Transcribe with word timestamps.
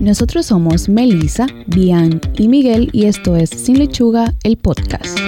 Nosotros 0.00 0.46
somos 0.46 0.88
Melissa, 0.88 1.46
Bian 1.66 2.20
y 2.34 2.48
Miguel 2.48 2.88
y 2.92 3.04
esto 3.06 3.36
es 3.36 3.50
Sin 3.50 3.78
Lechuga, 3.78 4.32
el 4.44 4.56
podcast. 4.56 5.18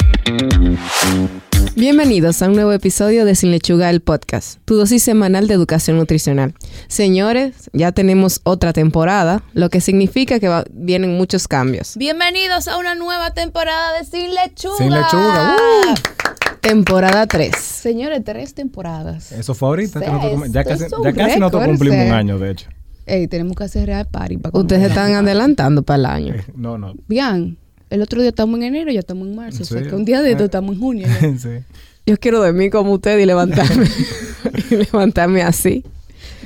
Bienvenidos 1.76 2.40
a 2.42 2.48
un 2.48 2.54
nuevo 2.54 2.72
episodio 2.72 3.24
de 3.24 3.34
Sin 3.34 3.50
Lechuga, 3.50 3.90
el 3.90 4.00
podcast, 4.00 4.58
tu 4.64 4.76
dosis 4.76 5.02
semanal 5.02 5.46
de 5.46 5.54
educación 5.54 5.98
nutricional. 5.98 6.54
Señores, 6.88 7.70
ya 7.74 7.92
tenemos 7.92 8.40
otra 8.44 8.72
temporada, 8.72 9.42
lo 9.52 9.68
que 9.68 9.80
significa 9.82 10.40
que 10.40 10.48
va- 10.48 10.64
vienen 10.72 11.16
muchos 11.16 11.48
cambios. 11.48 11.96
Bienvenidos 11.96 12.66
a 12.68 12.78
una 12.78 12.94
nueva 12.94 13.32
temporada 13.34 13.98
de 13.98 14.04
Sin 14.06 14.30
Lechuga. 14.34 14.76
Sin 14.78 14.90
lechuga. 14.90 15.56
¡uh! 15.56 15.94
Temporada 16.60 17.26
3. 17.26 17.54
Señores, 17.56 18.22
tres 18.24 18.54
temporadas. 18.54 19.32
Eso 19.32 19.52
fue 19.54 19.68
ahorita. 19.68 20.00
que 20.00 20.06
nosotros 20.06 20.52
ya 20.52 20.64
casi, 20.64 20.84
ya 21.02 21.12
casi 21.12 21.38
nosotros 21.40 21.66
cumplimos 21.66 22.06
un 22.06 22.12
año, 22.12 22.38
de 22.38 22.50
hecho. 22.52 22.68
Ey, 23.06 23.26
tenemos 23.26 23.56
que 23.56 23.64
hacer 23.64 23.86
real 23.86 24.06
party 24.06 24.36
para 24.36 24.58
Ustedes 24.58 24.88
están 24.88 25.12
adelantando 25.14 25.82
para 25.82 25.96
el 25.98 26.06
año. 26.06 26.34
No, 26.54 26.78
no. 26.78 26.94
Bien, 27.08 27.56
el 27.90 28.02
otro 28.02 28.20
día 28.20 28.30
estamos 28.30 28.56
en 28.58 28.64
enero, 28.64 28.90
ya 28.92 29.00
estamos 29.00 29.26
en 29.28 29.34
marzo. 29.36 29.62
O 29.62 29.66
sea 29.66 29.82
que 29.82 29.94
un 29.94 30.04
día 30.04 30.22
de 30.22 30.32
esto 30.32 30.44
estamos 30.44 30.74
en 30.76 30.80
junio. 30.80 31.08
sí. 31.38 31.48
Yo 32.06 32.16
quiero 32.18 32.42
dormir 32.42 32.70
como 32.70 32.92
usted 32.92 33.18
y 33.18 33.26
levantarme, 33.26 33.86
y 34.70 34.74
levantarme 34.76 35.42
así. 35.42 35.84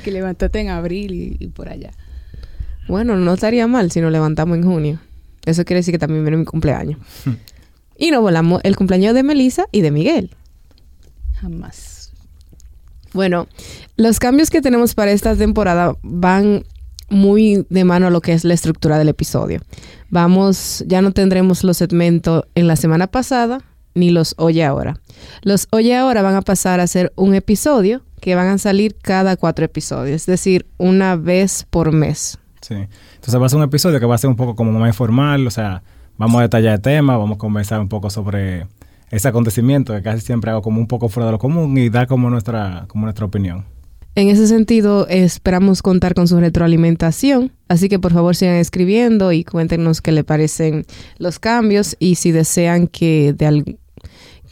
que 0.05 0.11
levantaste 0.11 0.61
en 0.61 0.69
abril 0.69 1.13
y, 1.15 1.37
y 1.39 1.47
por 1.49 1.69
allá. 1.69 1.93
Bueno, 2.89 3.17
no 3.17 3.35
estaría 3.35 3.67
mal 3.67 3.91
si 3.91 4.01
nos 4.01 4.13
levantamos 4.13 4.57
en 4.59 4.65
junio. 4.65 5.01
Eso 5.47 5.65
quiere 5.65 5.79
decir 5.79 5.93
que 5.93 5.99
también 5.99 6.25
viene 6.25 6.37
mi 6.37 6.45
cumpleaños. 6.45 6.99
y 7.97 8.11
nos 8.11 8.21
volamos 8.21 8.61
el 8.65 8.77
cumpleaños 8.77 9.15
de 9.15 9.23
Melissa 9.23 9.67
y 9.73 9.81
de 9.81 9.91
Miguel. 9.91 10.31
Jamás. 11.41 11.96
Bueno, 13.17 13.49
los 13.97 14.19
cambios 14.19 14.51
que 14.51 14.61
tenemos 14.61 14.95
para 14.95 15.11
esta 15.11 15.35
temporada 15.35 15.97
van 16.03 16.67
muy 17.09 17.65
de 17.71 17.85
mano 17.85 18.09
a 18.09 18.11
lo 18.11 18.21
que 18.21 18.35
es 18.35 18.45
la 18.45 18.53
estructura 18.53 18.99
del 18.99 19.09
episodio. 19.09 19.63
Vamos, 20.11 20.85
ya 20.87 21.01
no 21.01 21.13
tendremos 21.13 21.65
los 21.65 21.79
segmentos 21.79 22.45
en 22.55 22.67
la 22.67 22.77
semana 22.77 23.07
pasada 23.07 23.63
ni 23.95 24.11
los 24.11 24.35
Oye 24.37 24.63
Ahora. 24.67 25.01
Los 25.41 25.67
Oye 25.71 25.97
Ahora 25.97 26.21
van 26.21 26.35
a 26.35 26.43
pasar 26.43 26.79
a 26.79 26.87
ser 26.87 27.11
un 27.17 27.35
episodio 27.35 28.03
que 28.21 28.35
van 28.35 28.49
a 28.49 28.59
salir 28.59 28.95
cada 29.01 29.39
cuatro 29.39 29.65
episodios, 29.65 30.17
es 30.17 30.27
decir, 30.27 30.67
una 30.77 31.17
vez 31.17 31.67
por 31.71 31.93
mes. 31.93 32.39
Sí. 32.61 32.75
Entonces 32.75 33.41
va 33.41 33.47
a 33.47 33.49
ser 33.49 33.57
un 33.57 33.65
episodio 33.65 33.99
que 33.99 34.05
va 34.05 34.17
a 34.17 34.19
ser 34.19 34.29
un 34.29 34.37
poco 34.37 34.55
como 34.55 34.79
más 34.79 34.89
informal, 34.89 35.47
o 35.47 35.51
sea, 35.51 35.83
vamos 36.19 36.39
a 36.41 36.43
detallar 36.43 36.75
el 36.75 36.83
tema, 36.83 37.17
vamos 37.17 37.37
a 37.37 37.39
conversar 37.39 37.81
un 37.81 37.89
poco 37.89 38.11
sobre 38.11 38.67
ese 39.11 39.29
acontecimiento 39.29 39.95
que 39.95 40.03
casi 40.03 40.21
siempre 40.25 40.51
hago 40.51 40.63
como 40.63 40.81
un 40.81 40.87
poco 40.89 41.09
fuera 41.09 41.27
de 41.27 41.33
lo 41.33 41.39
común 41.39 41.77
y 41.79 41.89
dar 41.91 42.07
como 42.07 42.29
nuestra, 42.31 42.85
como 42.89 43.05
nuestra 43.05 43.25
opinión. 43.27 43.65
En 44.15 44.29
ese 44.29 44.47
sentido, 44.47 45.07
esperamos 45.09 45.83
contar 45.83 46.15
con 46.15 46.27
su 46.27 46.41
retroalimentación, 46.41 47.53
así 47.69 47.89
que 47.91 47.99
por 47.99 48.13
favor 48.15 48.35
sigan 48.35 48.57
escribiendo 48.57 49.31
y 49.33 49.45
cuéntenos 49.45 50.01
qué 50.01 50.11
le 50.13 50.25
parecen 50.25 50.87
los 51.19 51.39
cambios 51.39 51.97
y 51.99 52.15
si 52.15 52.33
desean 52.33 52.87
que, 52.87 53.35
de 53.37 53.47
al- 53.47 53.79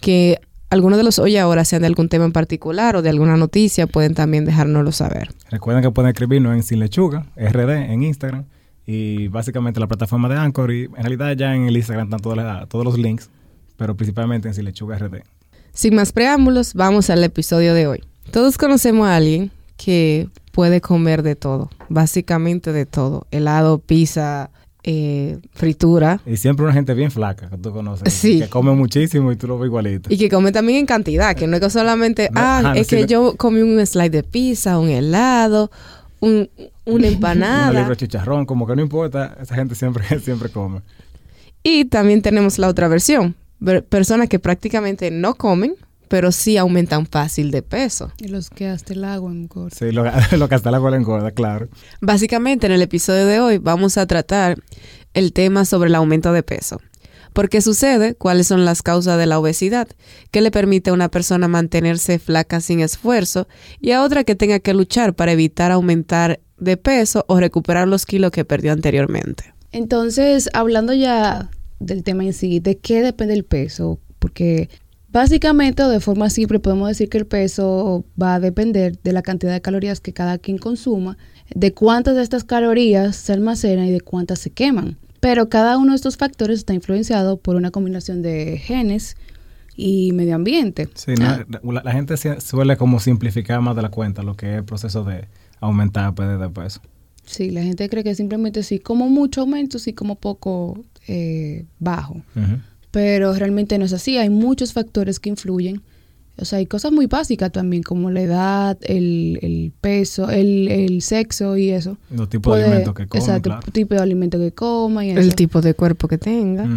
que 0.03 0.39
alguno 0.71 0.97
de 0.99 1.03
los 1.05 1.19
hoy 1.19 1.37
ahora 1.39 1.65
sean 1.65 1.83
de 1.83 1.87
algún 1.87 2.09
tema 2.09 2.25
en 2.27 2.33
particular 2.33 2.97
o 2.97 3.03
de 3.03 3.09
alguna 3.09 3.37
noticia, 3.37 3.87
pueden 3.87 4.15
también 4.15 4.45
dejárnoslo 4.45 4.93
saber. 4.93 5.31
Recuerden 5.51 5.83
que 5.83 5.91
pueden 5.91 6.11
escribirnos 6.11 6.55
en 6.55 6.63
Sin 6.63 6.81
Lechuga, 6.81 7.27
RD, 7.37 7.71
en 7.91 8.03
Instagram 8.03 8.45
y 8.87 9.29
básicamente 9.29 9.81
la 9.81 9.87
plataforma 9.87 10.29
de 10.29 10.37
Anchor 10.37 10.73
y 10.73 10.85
en 10.85 10.95
realidad 10.97 11.33
ya 11.37 11.55
en 11.55 11.65
el 11.69 11.77
Instagram 11.77 12.09
están 12.09 12.21
todas 12.21 12.37
las- 12.37 12.69
todos 12.69 12.85
los 12.85 12.99
links, 12.99 13.31
pero 13.77 13.97
principalmente 13.97 14.48
en 14.48 14.55
Sin 14.55 14.64
Lechuga 14.64 14.98
RD. 14.98 15.22
Sin 15.72 15.94
más 15.94 16.12
preámbulos, 16.12 16.75
vamos 16.75 17.11
al 17.11 17.22
episodio 17.25 17.75
de 17.75 17.86
hoy. 17.86 18.05
Todos 18.30 18.58
conocemos 18.58 19.06
a 19.08 19.17
alguien 19.17 19.50
que 19.77 20.28
puede 20.53 20.80
comer 20.80 21.22
de 21.22 21.34
todo, 21.34 21.70
básicamente 21.89 22.72
de 22.72 22.86
todo, 22.86 23.27
helado, 23.33 23.78
pizza, 23.78 24.50
eh, 24.84 25.39
fritura. 25.52 26.20
Y 26.27 26.36
siempre 26.36 26.64
una 26.64 26.72
gente 26.75 26.95
bien 26.95 27.11
flaca 27.11 27.48
que 27.50 27.56
tú 27.58 27.72
conoces. 27.72 28.12
Sí. 28.12 28.39
Que 28.41 28.48
come 28.48 28.72
muchísimo 28.72 29.33
y 29.33 29.36
tú 29.36 29.48
lo 29.48 29.58
ves 29.58 29.67
igualito. 29.67 30.13
Y 30.13 30.17
que 30.18 30.29
come 30.29 30.52
también 30.52 30.79
en 30.80 30.86
cantidad, 30.86 31.34
que 31.34 31.46
no 31.48 31.57
es 31.57 31.63
que 31.63 31.70
solamente, 31.70 32.29
No, 32.33 32.40
ah, 32.40 32.58
ajá, 32.58 32.74
es 32.77 32.86
que 32.86 33.01
no. 33.01 33.07
yo 33.07 33.34
comí 33.36 33.63
un 33.63 33.84
slide 33.84 34.11
de 34.11 34.23
pizza, 34.23 34.79
un 34.79 34.90
helado, 34.90 35.70
un, 36.20 36.48
una 36.57 36.68
Un 36.84 36.92
libro 37.02 37.14
empanada. 37.14 37.89
de 37.89 37.96
chicharrón, 37.96 38.46
como 38.46 38.67
que 38.67 38.77
no 38.77 38.83
importa, 38.83 39.36
esa 39.42 39.55
gente 39.57 39.74
siempre, 39.74 40.05
siempre 40.20 40.51
come. 40.51 40.83
y 41.64 41.86
también 41.86 42.23
tenemos 42.23 42.58
la 42.58 42.68
otra 42.68 42.86
versión, 42.89 43.24
ver- 43.24 43.34
personas 43.89 44.29
que 44.29 44.39
prácticamente 44.39 45.11
no 45.11 45.35
comen, 45.35 45.75
pero 46.08 46.33
sí 46.33 46.57
aumentan 46.57 47.07
fácil 47.07 47.51
de 47.51 47.63
peso. 47.63 48.13
Y 48.19 48.29
los 48.29 48.51
que 48.51 48.69
hasta 48.69 48.92
el 48.92 49.05
agua 49.05 49.33
en 49.33 49.47
gordo. 49.47 49.77
Sí, 49.77 49.91
lo, 49.91 50.05
lo 50.36 50.48
que 50.48 50.55
hasta 50.55 50.70
la 50.70 50.80
cola 50.80 50.97
engorda, 50.97 51.30
claro. 51.30 51.69
Básicamente 52.01 52.67
en 52.67 52.73
el 52.73 52.83
episodio 52.83 53.27
de 53.27 53.41
hoy 53.41 53.58
vamos 53.58 53.98
a 53.98 54.07
tratar 54.07 54.58
el 55.14 55.33
tema 55.33 55.64
sobre 55.64 55.89
el 55.89 55.95
aumento 55.95 56.33
de 56.33 56.42
peso. 56.42 56.80
¿Por 57.33 57.48
qué 57.48 57.61
sucede? 57.61 58.14
¿Cuáles 58.14 58.47
son 58.47 58.64
las 58.64 58.83
causas 58.83 59.19
de 59.19 59.27
la 59.27 59.41
obesidad? 59.41 59.89
¿Qué 60.31 60.41
le 60.41 60.52
permite 60.52 60.91
a 60.91 60.92
una 60.92 61.11
persona 61.11 61.48
mantenerse 61.48 62.20
flaca 62.20 62.61
sin 62.61 62.79
esfuerzo 62.79 63.48
y 63.81 63.91
a 63.91 64.05
otra 64.05 64.23
que 64.23 64.36
tenga 64.36 64.61
que 64.61 64.73
luchar 64.73 65.14
para 65.14 65.33
evitar 65.33 65.73
aumentar 65.73 66.39
de 66.58 66.77
peso 66.77 67.25
o 67.27 67.41
recuperar 67.41 67.89
los 67.89 68.07
kilos 68.07 68.31
que 68.31 68.45
perdió 68.45 68.70
anteriormente? 68.70 69.52
Entonces, 69.73 70.48
hablando 70.52 70.92
ya 70.92 71.51
del 71.80 72.02
tema 72.02 72.24
en 72.24 72.33
sí, 72.33 72.61
¿de 72.61 72.79
qué 72.79 73.02
depende 73.02 73.35
el 73.35 73.45
peso? 73.45 73.98
Porque 74.18 74.68
básicamente 75.11 75.83
o 75.83 75.89
de 75.89 76.01
forma 76.01 76.30
simple 76.30 76.58
podemos 76.58 76.89
decir 76.89 77.08
que 77.08 77.18
el 77.18 77.27
peso 77.27 78.05
va 78.20 78.35
a 78.35 78.40
depender 78.40 78.98
de 79.02 79.12
la 79.12 79.23
cantidad 79.23 79.52
de 79.52 79.61
calorías 79.61 80.01
que 80.01 80.13
cada 80.13 80.39
quien 80.39 80.58
consuma, 80.58 81.17
de 81.55 81.73
cuántas 81.73 82.17
de 82.17 82.23
estas 82.23 82.45
calorías 82.45 83.17
se 83.17 83.33
almacenan 83.33 83.86
y 83.86 83.92
de 83.92 84.01
cuántas 84.01 84.40
se 84.40 84.51
queman. 84.51 84.98
Pero 85.20 85.48
cada 85.48 85.79
uno 85.79 85.92
de 85.92 85.96
estos 85.96 86.17
factores 86.17 86.58
está 86.58 86.74
influenciado 86.74 87.39
por 87.39 87.57
una 87.57 87.70
combinación 87.70 88.23
de 88.23 88.58
genes 88.58 89.17
y 89.77 90.13
medio 90.13 90.34
ambiente. 90.34 90.89
Sí, 90.95 91.14
no, 91.14 91.73
la, 91.73 91.83
la 91.83 91.92
gente 91.92 92.17
suele 92.17 92.77
como 92.77 93.01
simplificar 93.01 93.61
más 93.61 93.77
de 93.77 93.83
la 93.83 93.89
cuenta 93.90 94.23
lo 94.23 94.34
que 94.36 94.52
es 94.52 94.58
el 94.58 94.64
proceso 94.64 95.05
de 95.05 95.27
aumentar, 95.61 96.14
perder 96.14 96.39
de 96.39 96.51
peso. 96.51 96.80
Sí, 97.27 97.51
la 97.51 97.62
gente 97.62 97.89
cree 97.89 98.05
que 98.05 98.14
simplemente 98.14 98.62
sí 98.62 98.79
como 98.79 99.08
mucho 99.08 99.42
aumento, 99.42 99.79
sí 99.79 99.92
como 99.92 100.17
poco 100.17 100.85
eh, 101.08 101.64
bajo. 101.79 102.23
Pero 102.90 103.33
realmente 103.35 103.79
no 103.79 103.85
es 103.85 103.92
así, 103.92 104.18
hay 104.18 104.30
muchos 104.30 104.73
factores 104.73 105.18
que 105.18 105.30
influyen. 105.30 105.83
O 106.36 106.45
sea, 106.45 106.58
hay 106.58 106.67
cosas 106.67 106.90
muy 106.90 107.07
básicas 107.07 107.52
también, 107.52 107.84
como 107.84 108.11
la 108.11 108.20
edad, 108.20 108.79
el, 108.83 109.39
el 109.40 109.73
peso, 109.80 110.30
el, 110.30 110.68
el 110.68 111.01
sexo 111.01 111.57
y 111.57 111.70
eso. 111.70 111.96
Los 112.11 112.29
tipos 112.29 112.57
de 112.57 112.64
alimentos 112.64 112.95
que 112.95 113.07
comen, 113.07 113.23
Exacto, 113.23 113.51
claro. 113.51 113.73
tipo 113.73 113.95
de 113.95 114.01
alimento 114.01 114.39
que 114.39 114.51
coma 114.52 115.05
y 115.05 115.11
eso. 115.11 115.20
El 115.20 115.34
tipo 115.36 115.61
de 115.61 115.74
cuerpo 115.74 116.08
que 116.08 116.18
tenga. 116.18 116.68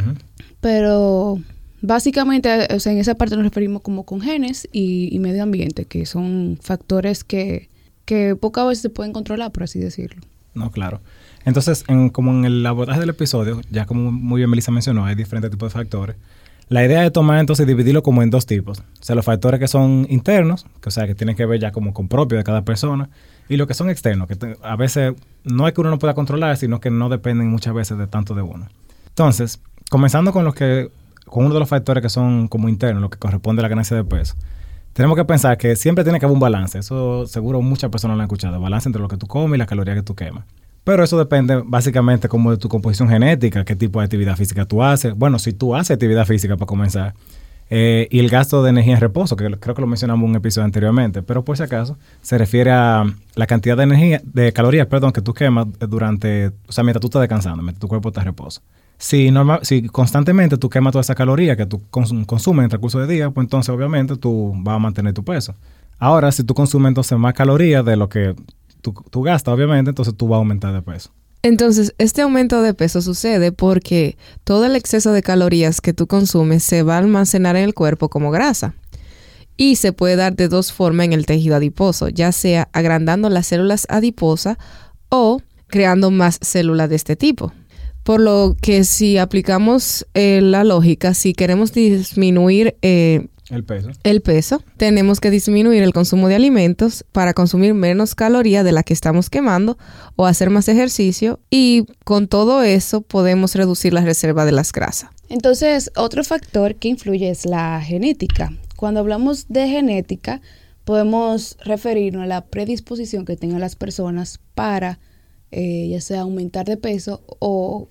Pero 0.62 1.40
básicamente, 1.82 2.68
o 2.74 2.80
sea, 2.80 2.92
en 2.92 3.00
esa 3.00 3.16
parte 3.16 3.36
nos 3.36 3.46
referimos 3.46 3.82
como 3.82 4.04
con 4.04 4.22
genes 4.22 4.68
y, 4.72 5.10
y 5.12 5.20
medio 5.20 5.42
ambiente, 5.42 5.86
que 5.86 6.06
son 6.06 6.60
factores 6.62 7.24
que, 7.24 7.70
que 8.06 8.36
pocas 8.36 8.68
veces 8.68 8.82
se 8.84 8.90
pueden 8.90 9.12
controlar, 9.12 9.52
por 9.52 9.64
así 9.64 9.80
decirlo. 9.80 10.22
No, 10.58 10.72
claro. 10.72 11.02
Entonces, 11.46 11.86
en, 11.88 12.10
como 12.10 12.32
en 12.32 12.46
el 12.46 12.66
abordaje 12.66 13.00
del 13.00 13.10
episodio, 13.10 13.62
ya 13.70 13.86
como 13.86 14.12
muy 14.12 14.40
bien 14.40 14.50
Melissa 14.50 14.72
mencionó, 14.72 15.06
hay 15.06 15.16
diferentes 15.16 15.52
tipos 15.52 15.72
de 15.72 15.80
factores. 15.80 16.16
La 16.70 16.84
idea 16.84 17.06
es 17.06 17.14
tomar 17.14 17.40
entonces 17.40 17.66
dividirlo 17.66 18.04
como 18.04 18.22
en 18.22 18.30
dos 18.30 18.46
tipos. 18.46 18.80
O 18.80 19.04
sea, 19.04 19.16
los 19.16 19.24
factores 19.24 19.60
que 19.60 19.70
son 19.70 20.06
internos, 20.10 20.66
que 20.82 20.90
o 20.90 20.92
sea, 20.92 21.08
que 21.08 21.16
tienen 21.16 21.38
que 21.38 21.46
ver 21.46 21.62
ya 21.62 21.72
como 21.72 21.94
con 21.94 22.10
propio 22.10 22.38
de 22.38 22.44
cada 22.44 22.64
persona, 22.64 23.10
y 23.48 23.56
los 23.56 23.68
que 23.68 23.74
son 23.74 23.90
externos, 23.90 24.28
que 24.28 24.58
a 24.62 24.76
veces 24.76 25.14
no 25.46 25.68
es 25.68 25.74
que 25.74 25.80
uno 25.80 25.90
no 25.90 26.00
pueda 26.00 26.14
controlar, 26.14 26.58
sino 26.58 26.82
que 26.82 26.90
no 26.90 27.08
dependen 27.08 27.48
muchas 27.48 27.74
veces 27.74 27.98
de 27.98 28.08
tanto 28.08 28.34
de 28.34 28.42
uno. 28.42 28.68
Entonces, 29.08 29.62
comenzando 29.90 30.34
con 30.34 30.44
los 30.44 30.54
que, 30.54 30.90
con 31.26 31.46
uno 31.46 31.54
de 31.54 31.62
los 31.62 31.70
factores 31.70 32.02
que 32.02 32.10
son 32.10 32.50
como 32.50 32.68
internos, 32.68 33.02
lo 33.02 33.10
que 33.10 33.18
corresponde 33.18 33.62
a 33.62 33.64
la 33.64 33.70
ganancia 33.70 33.96
de 33.96 34.04
peso. 34.04 34.36
Tenemos 34.98 35.16
que 35.16 35.26
pensar 35.26 35.60
que 35.60 35.76
siempre 35.76 36.04
tiene 36.04 36.20
que 36.20 36.26
haber 36.26 36.34
un 36.34 36.40
balance. 36.40 36.80
Eso 36.80 37.28
seguro 37.28 37.62
muchas 37.62 37.92
personas 37.92 38.18
lo 38.18 38.24
han 38.24 38.26
escuchado. 38.26 38.60
Balance 38.60 38.90
entre 38.90 39.00
lo 39.00 39.08
que 39.08 39.16
tú 39.16 39.28
comes 39.28 39.56
y 39.56 39.60
la 39.60 39.68
caloría 39.68 39.94
que 39.94 40.02
tú 40.02 40.16
quemas. 40.16 40.46
Pero 40.84 41.04
eso 41.04 41.20
depende 41.20 41.62
básicamente 41.64 42.28
como 42.28 42.50
de 42.50 42.58
tu 42.58 42.68
composición 42.68 43.08
genética, 43.08 43.64
qué 43.64 43.76
tipo 43.76 44.00
de 44.00 44.06
actividad 44.06 44.36
física 44.36 44.66
tú 44.66 44.82
haces. 44.82 45.14
Bueno, 45.14 45.38
si 45.38 45.54
tú 45.54 45.76
haces 45.76 45.92
actividad 45.92 46.26
física 46.26 46.58
para 46.58 46.66
comenzar. 46.66 47.14
eh, 47.70 48.08
y 48.10 48.18
el 48.18 48.30
gasto 48.30 48.64
de 48.64 48.72
energía 48.72 48.96
en 48.96 49.02
reposo, 49.02 49.36
que 49.36 49.46
creo 49.60 49.76
que 49.76 49.82
lo 49.82 49.88
mencionamos 49.88 50.24
en 50.24 50.32
un 50.32 50.36
episodio 50.36 50.66
anteriormente. 50.66 51.22
Pero 51.22 51.46
por 51.46 51.58
si 51.58 51.62
acaso, 51.62 52.00
se 52.22 52.40
refiere 52.40 52.72
a 52.72 53.06
la 53.36 53.46
cantidad 53.46 53.78
de 53.78 53.84
energía, 53.84 54.22
de 54.24 54.52
calorías, 54.52 54.88
perdón, 54.88 55.12
que 55.12 55.22
tú 55.22 55.32
quemas 55.32 55.68
durante, 55.78 56.48
o 56.68 56.72
sea, 56.72 56.84
mientras 56.84 57.02
tú 57.02 57.08
estás 57.08 57.22
descansando, 57.22 57.62
mientras 57.62 57.82
tu 57.82 57.88
cuerpo 57.88 58.10
está 58.10 58.22
en 58.22 58.26
reposo. 58.26 58.64
Si, 58.98 59.30
normal, 59.32 59.60
si 59.64 59.84
constantemente 59.88 60.58
tú 60.58 60.70
quemas 60.70 60.92
toda 60.92 61.02
esa 61.02 61.16
caloría 61.16 61.56
que 61.56 61.66
tú 61.66 61.82
consum- 61.92 62.26
consumes 62.26 62.60
en 62.60 62.64
el 62.66 62.70
transcurso 62.70 63.00
del 63.00 63.10
día, 63.10 63.30
pues 63.30 63.46
entonces 63.46 63.70
obviamente 63.70 64.18
tú 64.18 64.54
vas 64.58 64.76
a 64.76 64.80
mantener 64.80 65.14
tu 65.14 65.24
peso. 65.24 65.56
Ahora, 66.00 66.32
si 66.32 66.44
tú 66.44 66.54
consumes 66.54 66.90
entonces 66.90 67.18
más 67.18 67.34
calorías 67.34 67.86
de 67.86 67.96
lo 67.96 68.10
que 68.10 68.36
tú, 68.82 68.94
tú 69.10 69.22
gastas, 69.22 69.54
obviamente, 69.54 69.90
entonces 69.90 70.16
tú 70.16 70.28
vas 70.28 70.38
a 70.38 70.40
aumentar 70.40 70.74
de 70.74 70.82
peso. 70.82 71.12
Entonces, 71.44 71.94
este 72.00 72.24
aumento 72.24 72.62
de 72.62 72.74
peso 72.74 73.02
sucede 73.02 73.52
porque 73.52 74.18
todo 74.44 74.66
el 74.66 74.76
exceso 74.76 75.12
de 75.12 75.22
calorías 75.22 75.82
que 75.82 75.94
tú 75.94 76.08
consumes 76.08 76.64
se 76.64 76.82
va 76.84 76.96
a 76.96 76.98
almacenar 76.98 77.56
en 77.56 77.64
el 77.64 77.74
cuerpo 77.74 78.10
como 78.10 78.32
grasa. 78.32 78.74
Y 79.56 79.78
se 79.78 79.94
puede 79.94 80.16
dar 80.16 80.36
de 80.36 80.48
dos 80.50 80.72
formas 80.72 81.06
en 81.06 81.14
el 81.14 81.26
tejido 81.26 81.56
adiposo, 81.56 82.10
ya 82.10 82.32
sea 82.32 82.68
agrandando 82.74 83.30
las 83.30 83.48
células 83.48 83.86
adiposas 83.90 84.58
o 85.10 85.42
creando 85.68 86.12
más 86.12 86.38
células 86.42 86.90
de 86.90 86.96
este 86.96 87.16
tipo. 87.16 87.54
Por 88.08 88.22
lo 88.22 88.56
que 88.62 88.86
si 88.86 89.18
aplicamos 89.18 90.08
eh, 90.14 90.40
la 90.42 90.64
lógica, 90.64 91.14
si 91.14 91.34
queremos 91.34 91.74
disminuir 91.74 92.78
eh, 92.82 93.28
El 93.50 93.66
peso. 93.66 93.90
el 94.04 94.22
peso, 94.22 94.64
tenemos 94.78 95.20
que 95.20 95.30
disminuir 95.30 95.84
el 95.84 95.92
consumo 95.92 96.30
de 96.30 96.36
alimentos 96.36 97.04
para 97.12 97.34
consumir 97.34 97.74
menos 97.74 98.16
calorías 98.16 98.64
de 98.64 98.72
la 98.72 98.84
que 98.84 98.94
estamos 98.94 99.30
quemando 99.30 99.78
o 100.16 100.26
hacer 100.26 100.50
más 100.50 100.70
ejercicio 100.70 101.42
y 101.50 101.86
con 102.06 102.30
todo 102.30 102.64
eso 102.64 103.02
podemos 103.02 103.56
reducir 103.56 103.92
la 103.92 104.06
reserva 104.06 104.46
de 104.46 104.54
las 104.54 104.72
grasas. 104.72 105.10
Entonces, 105.28 105.92
otro 105.98 106.24
factor 106.24 106.76
que 106.76 106.88
influye 106.88 107.30
es 107.30 107.46
la 107.46 107.82
genética. 107.82 108.54
Cuando 108.78 109.02
hablamos 109.02 109.50
de 109.50 109.68
genética, 109.68 110.40
podemos 110.86 111.58
referirnos 111.66 112.24
a 112.24 112.28
la 112.28 112.46
predisposición 112.46 113.26
que 113.26 113.36
tengan 113.36 113.60
las 113.60 113.76
personas 113.76 114.40
para 114.56 114.98
eh, 115.52 115.90
ya 115.90 116.00
sea 116.00 116.22
aumentar 116.22 116.66
de 116.66 116.78
peso 116.78 117.22
o 117.40 117.90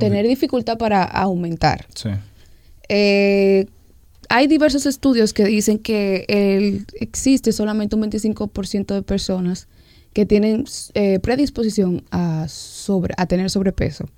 tener 0.00 0.26
dificultad 0.26 0.76
para 0.78 1.04
aumentar. 1.04 1.86
Sí. 1.94 2.08
Eh, 2.88 3.66
hay 4.28 4.46
diversos 4.46 4.86
estudios 4.86 5.32
que 5.32 5.44
dicen 5.44 5.78
que 5.78 6.24
el- 6.28 6.86
existe 7.00 7.52
solamente 7.52 7.96
un 7.96 8.02
25% 8.02 8.94
de 8.94 9.02
personas 9.02 9.68
que 10.12 10.26
tienen 10.26 10.64
eh, 10.94 11.18
predisposición 11.20 12.02
a, 12.10 12.46
sobre, 12.48 13.14
a 13.16 13.26
tener 13.26 13.48
sobrepeso. 13.50 14.08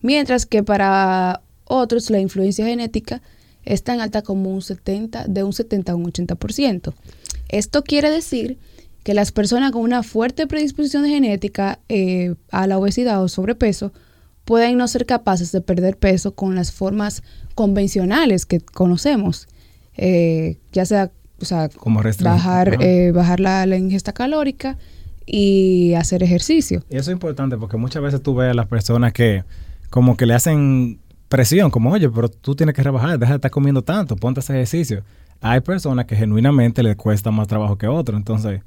Mientras 0.00 0.46
que 0.46 0.62
para 0.62 1.42
otros 1.64 2.10
la 2.10 2.20
influencia 2.20 2.66
genética 2.66 3.22
es 3.64 3.82
tan 3.82 4.00
alta 4.00 4.22
como 4.22 4.50
un 4.50 4.60
70, 4.62 5.26
de 5.26 5.42
un 5.42 5.52
70 5.52 5.92
a 5.92 5.94
un 5.94 6.04
80%. 6.04 6.92
Esto 7.48 7.82
quiere 7.82 8.10
decir 8.10 8.58
que 9.02 9.14
las 9.14 9.32
personas 9.32 9.72
con 9.72 9.82
una 9.82 10.02
fuerte 10.02 10.46
predisposición 10.46 11.04
genética 11.06 11.78
eh, 11.88 12.34
a 12.50 12.66
la 12.66 12.78
obesidad 12.78 13.22
o 13.22 13.28
sobrepeso 13.28 13.92
pueden 14.44 14.78
no 14.78 14.88
ser 14.88 15.06
capaces 15.06 15.52
de 15.52 15.60
perder 15.60 15.96
peso 15.96 16.34
con 16.34 16.54
las 16.54 16.72
formas 16.72 17.22
convencionales 17.54 18.46
que 18.46 18.60
conocemos, 18.60 19.48
Eh, 19.96 20.58
ya 20.72 20.84
sea, 20.84 21.12
o 21.40 21.44
sea 21.44 21.68
Como 21.68 22.02
bajar, 22.20 22.82
eh, 22.82 23.12
bajar 23.12 23.38
la, 23.38 23.64
la 23.64 23.76
ingesta 23.76 24.12
calórica 24.12 24.76
y 25.24 25.94
hacer 25.94 26.24
ejercicio. 26.24 26.82
Y 26.90 26.96
eso 26.96 27.10
es 27.10 27.14
importante 27.14 27.56
porque 27.56 27.76
muchas 27.76 28.02
veces 28.02 28.20
tú 28.20 28.34
ves 28.34 28.50
a 28.50 28.54
las 28.54 28.66
personas 28.66 29.12
que 29.12 29.44
como 29.90 30.16
que 30.16 30.26
le 30.26 30.34
hacen 30.34 30.98
presión, 31.28 31.70
como, 31.70 31.92
oye, 31.92 32.10
pero 32.10 32.28
tú 32.28 32.54
tienes 32.56 32.74
que 32.74 32.82
rebajar, 32.82 33.18
deja 33.18 33.32
de 33.32 33.36
estar 33.36 33.50
comiendo 33.50 33.82
tanto, 33.82 34.16
ponte 34.16 34.40
a 34.40 34.42
hacer 34.42 34.56
ejercicio. 34.56 35.04
Hay 35.40 35.60
personas 35.60 36.06
que 36.06 36.16
genuinamente 36.16 36.82
les 36.82 36.96
cuesta 36.96 37.30
más 37.30 37.46
trabajo 37.46 37.76
que 37.78 37.86
otros, 37.86 38.18
entonces, 38.18 38.62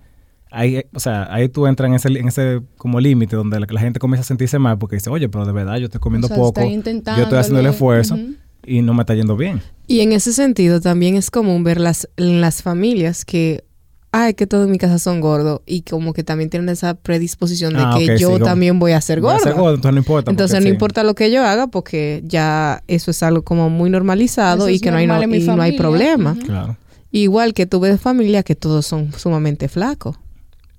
ahí, 0.51 0.83
o 0.93 0.99
sea, 0.99 1.27
ahí 1.33 1.49
tú 1.49 1.67
entras 1.67 1.89
en 1.89 1.95
ese, 1.95 2.07
en 2.07 2.27
ese 2.27 2.61
como 2.77 2.99
límite 2.99 3.35
donde 3.35 3.59
la, 3.59 3.67
la 3.69 3.79
gente 3.81 3.99
comienza 3.99 4.21
a 4.21 4.25
sentirse 4.25 4.59
mal 4.59 4.77
porque 4.77 4.95
dice, 4.97 5.09
oye, 5.09 5.29
pero 5.29 5.45
de 5.45 5.51
verdad 5.51 5.77
yo 5.77 5.85
estoy 5.85 5.99
comiendo 5.99 6.27
O 6.27 6.29
sea, 6.29 6.37
poco, 6.37 6.61
yo 6.61 7.23
estoy 7.23 7.37
haciendo 7.37 7.59
el 7.59 7.65
esfuerzo 7.67 8.17
y 8.65 8.81
no 8.81 8.93
me 8.93 9.01
está 9.03 9.15
yendo 9.15 9.37
bien. 9.37 9.61
Y 9.87 10.01
en 10.01 10.11
ese 10.11 10.33
sentido 10.33 10.81
también 10.81 11.15
es 11.15 11.31
común 11.31 11.63
ver 11.63 11.79
las, 11.79 12.09
en 12.17 12.41
las 12.41 12.61
familias 12.61 13.23
que, 13.23 13.63
ay, 14.11 14.33
que 14.33 14.45
todos 14.47 14.65
en 14.65 14.71
mi 14.71 14.77
casa 14.77 14.99
son 14.99 15.21
gordos 15.21 15.61
y 15.65 15.83
como 15.83 16.11
que 16.13 16.23
también 16.23 16.49
tienen 16.49 16.67
esa 16.69 16.93
predisposición 16.95 17.73
de 17.73 17.79
Ah, 17.81 17.95
que 17.97 18.17
yo 18.17 18.37
sí, 18.37 18.43
también 18.43 18.79
voy 18.79 18.91
a 18.91 18.99
ser 19.01 19.21
Voy 19.21 19.29
a 19.29 19.33
gorda. 19.35 19.43
ser 19.45 19.53
gordo, 19.53 19.75
entonces 19.75 19.93
no 19.93 19.99
importa. 19.99 20.31
Entonces 20.31 20.59
no 20.59 20.63
sí. 20.63 20.69
importa 20.69 21.03
lo 21.03 21.15
que 21.15 21.31
yo 21.31 21.43
haga 21.45 21.67
porque 21.67 22.21
ya 22.25 22.83
eso 22.87 23.11
es 23.11 23.23
algo 23.23 23.43
como 23.43 23.69
muy 23.69 23.89
normalizado 23.89 24.63
Eso 24.65 24.69
y 24.69 24.75
es 24.75 24.81
que 24.81 24.91
no 24.91 24.97
hay, 24.97 25.07
no, 25.07 25.23
y 25.23 25.47
hay 25.61 25.77
problema. 25.77 26.35
Claro, 26.43 26.77
Igual 27.11 27.53
que 27.53 27.65
tú 27.65 27.79
ves 27.79 28.01
familia 28.01 28.43
que 28.43 28.55
todos 28.55 28.85
son 28.85 29.13
sumamente 29.13 29.69
flacos. 29.69 30.17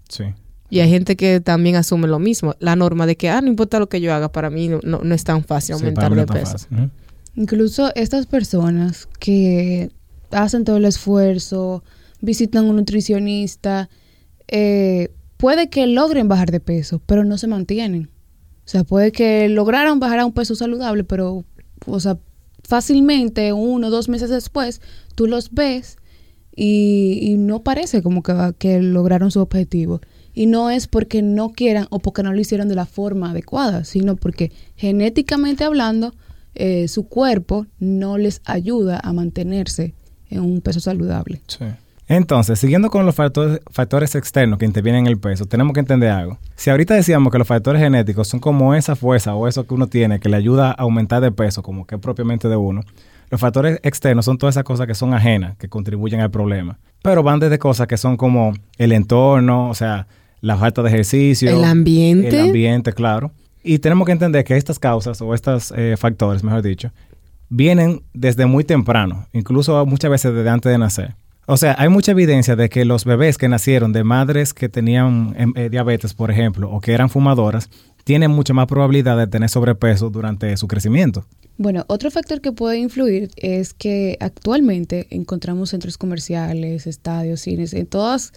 Sí. 0.08 0.24
Y 0.70 0.80
hay 0.80 0.90
gente 0.90 1.16
que 1.16 1.40
también 1.40 1.76
asume 1.76 2.08
lo 2.08 2.18
mismo. 2.18 2.54
La 2.60 2.76
norma 2.76 3.06
de 3.06 3.16
que, 3.16 3.30
ah, 3.30 3.40
no 3.40 3.48
importa 3.48 3.78
lo 3.78 3.88
que 3.88 4.02
yo 4.02 4.12
haga, 4.12 4.30
para 4.30 4.50
mí 4.50 4.68
no, 4.68 4.80
no- 4.82 5.00
no 5.02 5.14
es 5.14 5.24
tan 5.24 5.42
fácil 5.42 5.76
aumentar 5.76 6.14
de 6.14 6.26
peso. 6.26 6.52
fácil. 6.58 6.68
Ujú. 6.78 6.90
Incluso 7.36 7.90
estas 7.94 8.26
personas 8.26 9.08
que 9.18 9.90
hacen 10.30 10.64
todo 10.64 10.76
el 10.76 10.84
esfuerzo, 10.84 11.82
visitan 12.20 12.66
un 12.66 12.76
nutricionista, 12.76 13.88
eh, 14.48 15.10
puede 15.38 15.70
que 15.70 15.86
logren 15.86 16.28
bajar 16.28 16.50
de 16.50 16.60
peso, 16.60 17.00
pero 17.06 17.24
no 17.24 17.38
se 17.38 17.46
mantienen. 17.46 18.10
O 18.66 18.68
sea, 18.68 18.84
puede 18.84 19.10
que 19.12 19.48
lograron 19.48 20.00
bajar 20.00 20.18
a 20.18 20.26
un 20.26 20.32
peso 20.32 20.54
saludable, 20.54 21.02
pero, 21.04 21.44
o 21.86 22.00
sea, 22.00 22.18
fácilmente 22.64 23.52
uno 23.54 23.86
o 23.86 23.90
dos 23.90 24.10
meses 24.10 24.28
después, 24.28 24.82
tú 25.14 25.26
los 25.26 25.52
ves 25.52 25.96
y, 26.60 27.20
y 27.22 27.36
no 27.36 27.62
parece 27.62 28.02
como 28.02 28.24
que, 28.24 28.34
que 28.58 28.82
lograron 28.82 29.30
su 29.30 29.38
objetivo. 29.40 30.00
Y 30.34 30.46
no 30.46 30.70
es 30.70 30.88
porque 30.88 31.22
no 31.22 31.50
quieran 31.50 31.86
o 31.90 32.00
porque 32.00 32.24
no 32.24 32.32
lo 32.32 32.40
hicieron 32.40 32.68
de 32.68 32.74
la 32.74 32.84
forma 32.84 33.30
adecuada, 33.30 33.84
sino 33.84 34.16
porque 34.16 34.50
genéticamente 34.76 35.62
hablando, 35.62 36.14
eh, 36.56 36.88
su 36.88 37.06
cuerpo 37.06 37.66
no 37.78 38.18
les 38.18 38.40
ayuda 38.44 39.00
a 39.02 39.12
mantenerse 39.12 39.94
en 40.30 40.40
un 40.40 40.60
peso 40.60 40.80
saludable. 40.80 41.40
Sí. 41.46 41.64
Entonces, 42.08 42.58
siguiendo 42.58 42.90
con 42.90 43.06
los 43.06 43.14
factores, 43.14 43.60
factores 43.70 44.16
externos 44.16 44.58
que 44.58 44.64
intervienen 44.64 45.06
en 45.06 45.12
el 45.12 45.18
peso, 45.18 45.46
tenemos 45.46 45.74
que 45.74 45.80
entender 45.80 46.10
algo. 46.10 46.38
Si 46.56 46.70
ahorita 46.70 46.94
decíamos 46.94 47.30
que 47.30 47.38
los 47.38 47.46
factores 47.46 47.80
genéticos 47.80 48.26
son 48.26 48.40
como 48.40 48.74
esa 48.74 48.96
fuerza 48.96 49.34
o 49.34 49.46
eso 49.46 49.64
que 49.66 49.74
uno 49.74 49.86
tiene 49.86 50.18
que 50.18 50.28
le 50.28 50.36
ayuda 50.36 50.70
a 50.70 50.82
aumentar 50.82 51.22
de 51.22 51.30
peso, 51.30 51.62
como 51.62 51.86
que 51.86 51.96
es 51.96 52.00
propiamente 52.00 52.48
de 52.48 52.56
uno, 52.56 52.80
los 53.30 53.40
factores 53.40 53.80
externos 53.82 54.24
son 54.24 54.38
todas 54.38 54.54
esas 54.54 54.64
cosas 54.64 54.86
que 54.86 54.94
son 54.94 55.14
ajenas, 55.14 55.56
que 55.56 55.68
contribuyen 55.68 56.20
al 56.20 56.30
problema. 56.30 56.78
Pero 57.02 57.22
van 57.22 57.40
desde 57.40 57.58
cosas 57.58 57.86
que 57.86 57.96
son 57.96 58.16
como 58.16 58.52
el 58.78 58.92
entorno, 58.92 59.68
o 59.68 59.74
sea, 59.74 60.06
la 60.40 60.56
falta 60.56 60.82
de 60.82 60.88
ejercicio. 60.88 61.50
El 61.50 61.64
ambiente. 61.64 62.28
El 62.28 62.46
ambiente, 62.46 62.92
claro. 62.92 63.30
Y 63.62 63.78
tenemos 63.78 64.06
que 64.06 64.12
entender 64.12 64.44
que 64.44 64.56
estas 64.56 64.78
causas 64.78 65.20
o 65.20 65.34
estos 65.34 65.72
eh, 65.76 65.96
factores, 65.98 66.42
mejor 66.42 66.62
dicho, 66.62 66.90
vienen 67.48 68.02
desde 68.14 68.46
muy 68.46 68.64
temprano, 68.64 69.26
incluso 69.32 69.84
muchas 69.86 70.10
veces 70.10 70.34
desde 70.34 70.48
antes 70.48 70.72
de 70.72 70.78
nacer. 70.78 71.14
O 71.46 71.56
sea, 71.56 71.74
hay 71.78 71.88
mucha 71.88 72.12
evidencia 72.12 72.56
de 72.56 72.68
que 72.68 72.84
los 72.84 73.06
bebés 73.06 73.38
que 73.38 73.48
nacieron 73.48 73.92
de 73.92 74.04
madres 74.04 74.52
que 74.52 74.68
tenían 74.68 75.34
em, 75.38 75.52
eh, 75.56 75.70
diabetes, 75.70 76.12
por 76.12 76.30
ejemplo, 76.30 76.70
o 76.70 76.80
que 76.80 76.92
eran 76.92 77.08
fumadoras, 77.08 77.70
tienen 78.08 78.30
mucha 78.30 78.54
más 78.54 78.66
probabilidad 78.66 79.18
de 79.18 79.26
tener 79.26 79.50
sobrepeso 79.50 80.08
durante 80.08 80.56
su 80.56 80.66
crecimiento. 80.66 81.26
Bueno, 81.58 81.84
otro 81.88 82.10
factor 82.10 82.40
que 82.40 82.52
puede 82.52 82.78
influir 82.78 83.28
es 83.36 83.74
que 83.74 84.16
actualmente 84.20 85.06
encontramos 85.10 85.68
centros 85.68 85.98
comerciales, 85.98 86.86
estadios, 86.86 87.42
cines, 87.42 87.74
en 87.74 87.86
todos 87.86 88.32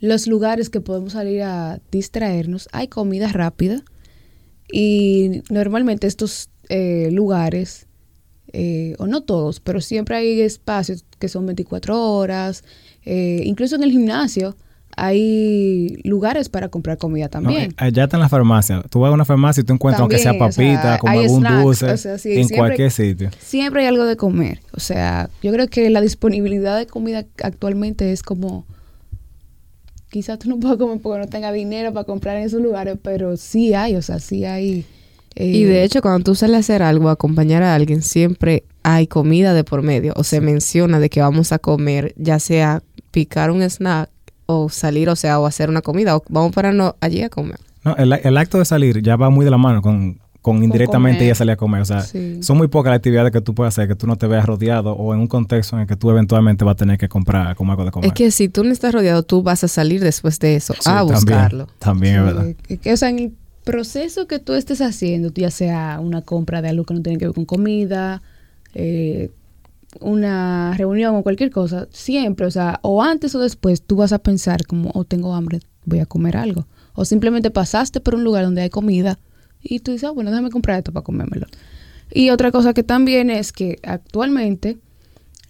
los 0.00 0.26
lugares 0.26 0.70
que 0.70 0.80
podemos 0.80 1.12
salir 1.12 1.42
a 1.42 1.78
distraernos, 1.90 2.70
hay 2.72 2.88
comida 2.88 3.28
rápida 3.28 3.84
y 4.72 5.42
normalmente 5.50 6.06
estos 6.06 6.48
eh, 6.70 7.10
lugares, 7.12 7.88
eh, 8.54 8.94
o 8.98 9.06
no 9.06 9.24
todos, 9.24 9.60
pero 9.60 9.82
siempre 9.82 10.16
hay 10.16 10.40
espacios 10.40 11.04
que 11.18 11.28
son 11.28 11.44
24 11.44 12.00
horas, 12.00 12.64
eh, 13.04 13.42
incluso 13.44 13.76
en 13.76 13.82
el 13.82 13.90
gimnasio 13.90 14.56
hay 14.96 15.98
lugares 16.04 16.48
para 16.48 16.68
comprar 16.68 16.98
comida 16.98 17.24
No, 17.26 17.30
también. 17.30 17.70
eh, 17.72 17.74
allá 17.78 18.04
está 18.04 18.16
en 18.16 18.22
la 18.22 18.28
farmacia. 18.28 18.82
Tú 18.90 19.00
vas 19.00 19.10
a 19.10 19.14
una 19.14 19.24
farmacia 19.24 19.60
y 19.62 19.64
tú 19.64 19.72
encuentras 19.72 20.00
aunque 20.00 20.18
sea 20.18 20.32
También, 20.32 20.48
o 20.48 20.52
sea, 20.52 20.64
papita, 20.64 20.98
como 20.98 21.18
algún 21.20 21.40
snacks, 21.40 21.62
dulce, 21.62 21.86
o 21.90 21.96
sea, 21.96 22.18
sí, 22.18 22.28
en 22.30 22.34
siempre- 22.46 22.56
cualquier 22.58 22.90
sitio. 22.90 23.30
Siempre 23.40 23.82
hay 23.82 23.88
algo 23.88 24.04
de 24.04 24.16
comer. 24.16 24.60
O 24.72 24.80
sea, 24.80 25.30
yo 25.42 25.52
creo 25.52 25.68
que 25.68 25.88
la 25.90 26.00
disponibilidad 26.00 26.76
de 26.78 26.86
comida 26.86 27.24
actualmente 27.42 28.12
es 28.12 28.22
como... 28.22 28.66
Quizás 30.10 30.38
tú 30.38 30.48
no 30.50 30.60
puedas 30.60 30.76
comer 30.76 30.98
porque 31.00 31.20
no 31.20 31.26
tengas 31.28 31.54
dinero 31.54 31.92
para 31.94 32.04
comprar 32.04 32.36
en 32.36 32.44
esos 32.44 32.60
lugares, 32.60 32.98
pero 33.02 33.36
sí 33.38 33.72
hay, 33.72 33.96
o 33.96 34.02
sea, 34.02 34.18
sí 34.20 34.44
hay... 34.44 34.84
eh, 35.36 35.46
Y 35.46 35.64
de 35.64 35.84
hecho, 35.84 36.02
cuando 36.02 36.22
tú 36.22 36.34
sales 36.34 36.56
a 36.56 36.58
hacer 36.60 36.82
algo, 36.82 37.08
a 37.08 37.12
acompañar 37.12 37.62
a 37.62 37.74
alguien, 37.74 38.02
siempre 38.02 38.64
hay 38.82 39.06
comida 39.06 39.54
de 39.54 39.64
por 39.64 39.80
medio. 39.80 40.12
O 40.16 40.22
se 40.24 40.42
menciona 40.42 41.00
de 41.00 41.08
que 41.08 41.20
vamos 41.22 41.52
a 41.52 41.58
comer, 41.58 42.12
ya 42.18 42.38
sea 42.40 42.82
picar 43.10 43.50
un 43.50 43.62
snack 43.62 44.10
o 44.58 44.68
salir, 44.68 45.08
o 45.08 45.16
sea, 45.16 45.38
o 45.40 45.46
hacer 45.46 45.68
una 45.70 45.82
comida, 45.82 46.16
o 46.16 46.22
vamos 46.28 46.52
para 46.52 46.72
no 46.72 46.96
allí 47.00 47.22
a 47.22 47.28
comer. 47.28 47.58
No, 47.84 47.96
el, 47.96 48.12
el 48.12 48.36
acto 48.36 48.58
de 48.58 48.64
salir 48.64 49.02
ya 49.02 49.16
va 49.16 49.28
muy 49.30 49.44
de 49.44 49.50
la 49.50 49.58
mano 49.58 49.82
con, 49.82 50.18
con 50.40 50.62
indirectamente 50.62 51.18
comer. 51.18 51.28
ya 51.28 51.34
salir 51.34 51.52
a 51.52 51.56
comer. 51.56 51.82
O 51.82 51.84
sea, 51.84 52.00
Sí. 52.02 52.42
son 52.42 52.58
muy 52.58 52.68
pocas 52.68 52.90
las 52.90 52.98
actividades 52.98 53.32
que 53.32 53.40
tú 53.40 53.54
puedes 53.54 53.74
hacer 53.74 53.88
que 53.88 53.94
tú 53.96 54.06
no 54.06 54.16
te 54.16 54.26
veas 54.26 54.44
rodeado 54.46 54.92
o 54.92 55.12
en 55.14 55.20
un 55.20 55.26
contexto 55.26 55.76
en 55.76 55.82
el 55.82 55.88
que 55.88 55.96
tú 55.96 56.10
eventualmente 56.10 56.64
vas 56.64 56.72
a 56.72 56.76
tener 56.76 56.98
que 56.98 57.08
comprar 57.08 57.54
como 57.56 57.72
algo 57.72 57.84
de 57.84 57.90
comer. 57.90 58.06
Es 58.08 58.12
que 58.12 58.30
si 58.30 58.48
tú 58.48 58.62
no 58.64 58.70
estás 58.70 58.92
rodeado, 58.92 59.22
tú 59.24 59.42
vas 59.42 59.64
a 59.64 59.68
salir 59.68 60.00
después 60.00 60.38
de 60.38 60.56
eso 60.56 60.74
Sí, 60.74 60.80
a 60.86 60.98
también, 60.98 61.14
buscarlo. 61.16 61.66
También, 61.78 62.14
es 62.16 62.24
verdad. 62.24 62.44
que- 62.46 62.54
que- 62.54 62.78
que, 62.78 62.92
o 62.92 62.96
sea, 62.96 63.08
en 63.10 63.18
el 63.18 63.32
proceso 63.64 64.26
que 64.26 64.38
tú 64.40 64.54
estés 64.54 64.80
haciendo, 64.80 65.30
ya 65.34 65.50
sea 65.50 65.98
una 66.00 66.22
compra 66.22 66.62
de 66.62 66.68
algo 66.68 66.84
que 66.84 66.94
no 66.94 67.02
tiene 67.02 67.18
que 67.18 67.26
ver 67.26 67.34
con 67.34 67.44
comida, 67.44 68.22
eh, 68.74 69.30
una 70.00 70.74
reunión 70.76 71.14
o 71.16 71.22
cualquier 71.22 71.50
cosa, 71.50 71.88
siempre, 71.90 72.46
o 72.46 72.50
sea, 72.50 72.80
o 72.82 73.02
antes 73.02 73.34
o 73.34 73.40
después, 73.40 73.82
tú 73.82 73.96
vas 73.96 74.12
a 74.12 74.18
pensar 74.18 74.66
como, 74.66 74.90
oh, 74.94 75.04
tengo 75.04 75.34
hambre, 75.34 75.60
voy 75.84 76.00
a 76.00 76.06
comer 76.06 76.36
algo. 76.36 76.66
O 76.94 77.04
simplemente 77.04 77.50
pasaste 77.50 78.00
por 78.00 78.14
un 78.14 78.24
lugar 78.24 78.44
donde 78.44 78.62
hay 78.62 78.70
comida 78.70 79.18
y 79.62 79.80
tú 79.80 79.92
dices, 79.92 80.08
ah, 80.08 80.12
bueno, 80.12 80.30
déjame 80.30 80.50
comprar 80.50 80.78
esto 80.78 80.92
para 80.92 81.04
comérmelo. 81.04 81.46
Y 82.10 82.30
otra 82.30 82.50
cosa 82.50 82.74
que 82.74 82.82
también 82.82 83.30
es 83.30 83.52
que 83.52 83.78
actualmente 83.82 84.78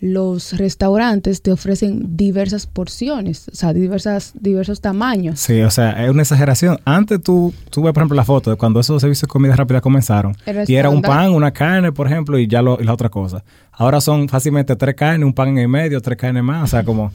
los 0.02 0.58
restaurantes 0.58 1.42
te 1.42 1.52
ofrecen 1.52 2.16
diversas 2.16 2.66
porciones, 2.66 3.48
o 3.48 3.54
sea, 3.54 3.72
diversas, 3.72 4.32
diversos 4.34 4.80
tamaños. 4.80 5.38
Sí, 5.38 5.62
o 5.62 5.70
sea, 5.70 6.04
es 6.04 6.10
una 6.10 6.22
exageración. 6.22 6.80
Antes 6.84 7.22
tú, 7.22 7.54
tú 7.70 7.82
ves, 7.84 7.92
por 7.92 8.00
ejemplo, 8.00 8.16
la 8.16 8.24
foto 8.24 8.50
de 8.50 8.56
cuando 8.56 8.80
esos 8.80 9.00
servicios 9.00 9.22
de 9.22 9.28
comida 9.28 9.54
rápida 9.54 9.80
comenzaron. 9.80 10.36
Era 10.44 10.64
y 10.66 10.74
era 10.74 10.90
un 10.90 11.02
pan, 11.02 11.30
una 11.30 11.52
carne, 11.52 11.92
por 11.92 12.08
ejemplo, 12.08 12.36
y 12.36 12.48
ya 12.48 12.62
lo, 12.62 12.80
y 12.80 12.84
la 12.84 12.92
otra 12.92 13.10
cosa. 13.10 13.44
Ahora 13.70 14.00
son 14.00 14.28
fácilmente 14.28 14.74
tres 14.74 14.96
carnes, 14.96 15.24
un 15.24 15.32
pan 15.32 15.50
en 15.50 15.58
el 15.58 15.68
medio, 15.68 16.00
tres 16.00 16.18
carnes 16.18 16.42
más. 16.42 16.64
O 16.64 16.66
sea, 16.66 16.82
como 16.82 17.12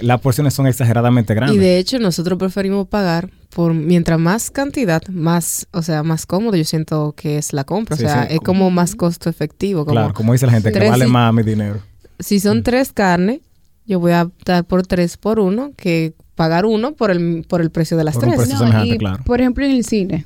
las 0.00 0.18
porciones 0.22 0.54
son 0.54 0.66
exageradamente 0.66 1.34
grandes. 1.34 1.54
Y 1.54 1.60
de 1.60 1.76
hecho, 1.76 1.98
nosotros 1.98 2.38
preferimos 2.38 2.88
pagar 2.88 3.28
por 3.54 3.74
mientras 3.74 4.18
más 4.18 4.50
cantidad, 4.50 5.06
más, 5.08 5.68
o 5.70 5.82
sea, 5.82 6.02
más 6.02 6.24
cómodo 6.24 6.56
yo 6.56 6.64
siento 6.64 7.12
que 7.14 7.36
es 7.36 7.52
la 7.52 7.64
compra. 7.64 7.94
Sí, 7.98 8.06
o 8.06 8.08
sea, 8.08 8.26
sí. 8.26 8.36
es 8.36 8.40
como 8.40 8.70
más 8.70 8.94
costo 8.94 9.28
efectivo. 9.28 9.84
Como 9.84 9.92
claro, 9.96 10.14
como 10.14 10.32
dice 10.32 10.46
la 10.46 10.52
gente, 10.52 10.72
que 10.72 10.88
vale 10.88 11.04
y- 11.04 11.10
más 11.10 11.34
mi 11.34 11.42
dinero. 11.42 11.91
Si 12.22 12.40
son 12.40 12.62
tres 12.62 12.92
carnes, 12.92 13.40
yo 13.86 14.00
voy 14.00 14.12
a 14.12 14.22
optar 14.22 14.64
por 14.64 14.86
tres 14.86 15.16
por 15.16 15.38
uno 15.40 15.72
que 15.76 16.14
pagar 16.34 16.64
uno 16.64 16.94
por 16.94 17.10
el, 17.10 17.44
por 17.48 17.60
el 17.60 17.70
precio 17.70 17.96
de 17.96 18.04
las 18.04 18.14
Por 18.14 18.24
un 18.24 18.30
tres. 18.30 18.40
precio. 18.42 18.58
semejante, 18.58 18.94
y, 18.94 18.98
claro. 18.98 19.22
Por 19.24 19.40
ejemplo, 19.40 19.64
en 19.64 19.72
el 19.72 19.84
cine, 19.84 20.24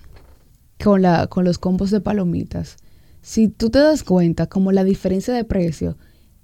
con, 0.83 1.03
la, 1.03 1.27
con 1.27 1.45
los 1.45 1.59
combos 1.59 1.91
de 1.91 2.01
palomitas, 2.01 2.77
si 3.23 3.49
tú 3.49 3.71
te 3.71 3.79
das 3.81 4.05
cuenta 4.05 4.47
como 4.47 4.73
la 4.73 4.85
diferencia 4.85 5.35
de 5.35 5.45
precio 5.45 5.97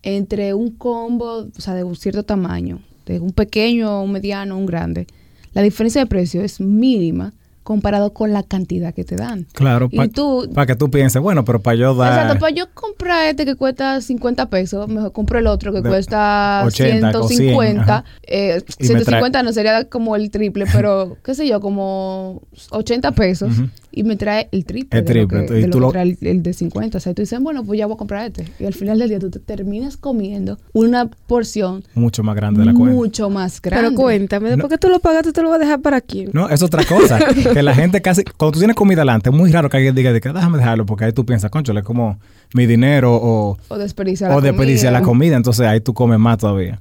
entre 0.03 0.53
un 0.55 0.71
combo, 0.73 1.49
o 1.57 1.61
sea, 1.61 1.75
de 1.75 1.85
un 1.85 1.95
cierto 1.95 2.25
tamaño, 2.25 2.81
de 3.07 3.21
un 3.21 3.31
pequeño, 3.33 4.03
un 4.03 4.13
mediano, 4.13 4.59
un 4.59 4.67
grande, 4.67 5.07
la 5.53 5.63
diferencia 5.63 6.01
de 6.01 6.07
precio 6.07 6.43
es 6.43 6.61
mínima 6.61 7.35
comparado 7.63 8.13
con 8.13 8.33
la 8.33 8.43
cantidad 8.43 8.93
que 8.95 9.05
te 9.05 9.17
dan. 9.17 9.47
Claro, 9.53 9.89
Y 9.91 9.97
para 9.97 10.09
tú, 10.09 10.49
que 10.67 10.77
tú 10.77 10.91
pienses, 10.91 11.21
bueno, 11.23 11.45
pero 11.45 11.61
para 11.61 11.77
yo 11.77 11.95
dar... 11.95 12.13
Exacto, 12.13 12.39
para 12.41 12.55
yo 12.55 12.67
comprar 12.75 13.27
este 13.29 13.45
que 13.45 13.55
cuesta 13.55 14.01
50 14.01 14.47
pesos, 14.51 14.89
mejor 14.89 15.13
compro 15.13 15.39
el 15.39 15.47
otro 15.47 15.73
que 15.73 15.83
cuesta 15.83 16.63
80 16.67 17.09
o 17.21 17.29
100, 17.29 17.39
150. 17.39 17.83
ajá. 17.83 18.05
eh, 18.25 18.63
Y 18.79 18.89
me 18.89 18.95
trae- 18.95 19.05
150 19.05 19.43
no 19.43 19.53
sería 19.53 19.85
como 19.89 20.17
el 20.17 20.31
triple, 20.31 20.67
pero 20.73 21.17
qué 21.25 21.35
sé 21.35 21.47
yo, 21.47 21.61
como 21.61 22.43
80 22.71 23.13
pesos. 23.13 23.53
Y 23.95 24.05
me 24.05 24.17
trae 24.17 24.49
el 24.53 24.65
triple. 24.65 24.99
El 24.99 25.05
de 25.05 25.15
lo 25.15 25.29
triple, 25.29 25.47
que- 25.47 25.59
y 25.59 25.61
de 25.63 25.67
lo 25.69 25.73
tú 25.73 25.79
que 25.79 25.81
lo- 25.83 25.93
trae 25.93 26.03
el, 26.05 26.19
el 26.23 26.43
de 26.43 26.53
50. 26.55 26.97
O 26.97 27.01
sea, 27.01 27.13
tú 27.13 27.21
dices, 27.23 27.39
bueno, 27.41 27.63
pues 27.63 27.79
ya 27.79 27.87
voy 27.87 27.95
a 27.95 27.99
comprar 27.99 28.27
este. 28.27 28.47
Y 28.59 28.65
al 28.65 28.73
final 28.73 28.99
del 28.99 29.11
día 29.11 29.19
tú 29.19 29.29
te 29.31 29.39
terminas 29.39 29.97
comiendo 29.99 30.59
una 30.73 31.11
porción 31.27 31.85
Mucho 31.95 32.23
más 32.23 32.35
grande 32.35 32.61
de 32.61 32.67
la 32.67 32.75
cuenta. 32.75 32.95
mucho 32.97 33.29
más 33.31 33.61
grande. 33.61 33.89
Pero 33.91 33.95
cuéntame, 34.01 34.57
No. 34.57 34.63
¿por 34.63 34.71
qué 34.71 34.79
tú 34.79 34.89
lo 34.89 34.99
pagaste? 35.01 35.33
¿Te 35.33 35.43
lo 35.43 35.51
vas 35.51 35.57
a 35.57 35.65
dejar 35.65 35.81
para 35.83 36.01
quién? 36.01 36.31
No, 36.33 36.49
es 36.49 36.63
otra 36.63 36.85
cosa. 36.85 37.19
que 37.53 37.63
la 37.63 37.75
gente 37.75 38.01
casi, 38.01 38.25
cuando 38.25 38.53
tú 38.53 38.59
tienes 38.61 38.77
comida 38.77 39.03
delante, 39.03 39.29
es 39.31 39.37
muy 39.37 39.53
raro 39.53 39.69
que 39.69 39.77
alguien 39.77 39.95
diga, 39.95 40.13
de 40.13 40.21
que 40.21 40.31
déjame 40.33 40.59
dejarlo, 40.59 40.87
porque 40.87 41.05
ahí 41.05 41.13
tú 41.13 41.27
piensas, 41.27 41.51
concho, 41.51 41.73
es 41.77 41.85
como 41.85 42.19
mi 42.55 42.67
dinero 42.67 43.15
o, 43.15 43.59
O 43.69 43.79
desperdiciar 43.79 44.31
la 44.31 44.37
o 44.37 44.41
desperdiciar 44.41 44.93
comida. 44.93 45.01
la 45.01 45.05
comida, 45.07 45.37
entonces 45.37 45.67
ahí 45.67 45.81
tú 45.81 45.93
comes 45.95 46.19
más 46.19 46.39
todavía. 46.39 46.81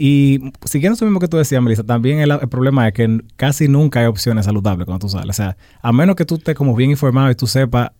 Y 0.00 0.52
siguiendo 0.64 0.94
eso 0.94 1.04
mismo 1.04 1.18
que 1.18 1.26
tú 1.26 1.36
decías, 1.38 1.60
Melissa, 1.60 1.82
también 1.82 2.20
el, 2.20 2.30
el 2.30 2.48
problema 2.48 2.86
es 2.86 2.94
que 2.94 3.20
casi 3.36 3.66
nunca 3.66 3.98
hay 4.00 4.06
opciones 4.06 4.44
saludables 4.44 4.86
cuando 4.86 5.06
tú 5.06 5.08
sales. 5.10 5.30
O 5.30 5.32
sea, 5.32 5.56
a 5.82 5.92
menos 5.92 6.14
que 6.14 6.24
tú 6.24 6.36
estés 6.36 6.54
como 6.54 6.74
bien 6.76 6.90
informado 6.90 7.30
y 7.30 7.34
tú 7.34 7.46
sepas, 7.48 7.90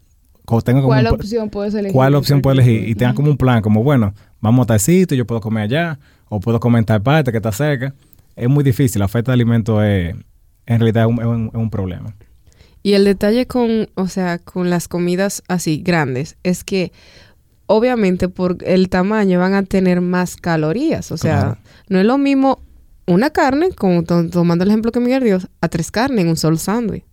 o 0.47 0.63
tengas 0.63 0.83
como 0.83 0.93
¿Cuál 0.95 1.07
opción 1.09 1.51
puedes 1.51 1.75
elegir? 1.75 1.93
cuál 1.93 2.15
opción 2.15 2.41
puedes 2.41 2.59
elegir 2.61 2.89
y 2.89 2.95
tengas 2.95 3.15
Ujú. 3.15 3.23
como 3.23 3.31
un 3.33 3.37
plan, 3.37 3.61
como 3.63 3.83
bueno, 3.83 4.15
vamos 4.41 4.63
a 4.63 4.67
tal 4.69 4.81
sitio, 4.81 5.17
yo 5.17 5.27
puedo 5.27 5.41
comer 5.41 5.65
allá, 5.65 5.99
o 6.29 6.39
puedo 6.41 6.61
comer 6.61 6.79
en 6.81 6.85
tal 6.85 7.03
parte 7.03 7.33
que 7.33 7.39
está 7.39 7.51
cerca. 7.53 7.93
Es 8.37 8.49
muy 8.49 8.63
difícil, 8.63 9.01
la 9.01 9.07
oferta 9.07 9.33
de 9.33 9.35
alimentos 9.35 9.83
es, 9.83 10.15
en 10.67 10.79
realidad 10.81 11.05
es 11.05 11.09
un, 11.11 11.21
es 11.21 11.27
un- 11.27 11.47
es 11.49 11.55
un 11.55 11.71
problema. 11.71 12.15
Y 12.85 12.93
el 12.93 13.05
detalle 13.05 13.47
con, 13.47 13.89
o 13.97 14.07
sea, 14.07 14.39
con 14.39 14.71
las 14.71 14.87
comidas 14.87 15.43
así 15.49 15.83
grandes 15.85 16.37
es 16.45 16.63
que 16.63 16.93
obviamente 17.69 18.29
por 18.29 18.59
el 18.65 18.89
tamaño 18.89 19.39
van 19.39 19.55
a 19.55 19.63
tener 19.63 20.01
más 20.01 20.35
calorías. 20.37 21.13
O 21.13 21.17
sea, 21.17 21.39
Claro. 21.41 21.59
no 21.89 22.01
es 22.01 22.05
lo 22.07 22.19
mismo 22.19 22.59
una 23.07 23.31
carne, 23.31 23.71
como 23.71 24.03
to- 24.03 24.29
tomando 24.29 24.65
el 24.65 24.71
ejemplo 24.71 24.91
que 24.91 24.99
Miguel 25.01 25.23
dio, 25.23 25.39
a 25.61 25.69
tres 25.69 25.91
carnes 25.93 26.25
en 26.25 26.29
un 26.31 26.37
solo 26.37 26.57
sándwich. 26.57 27.05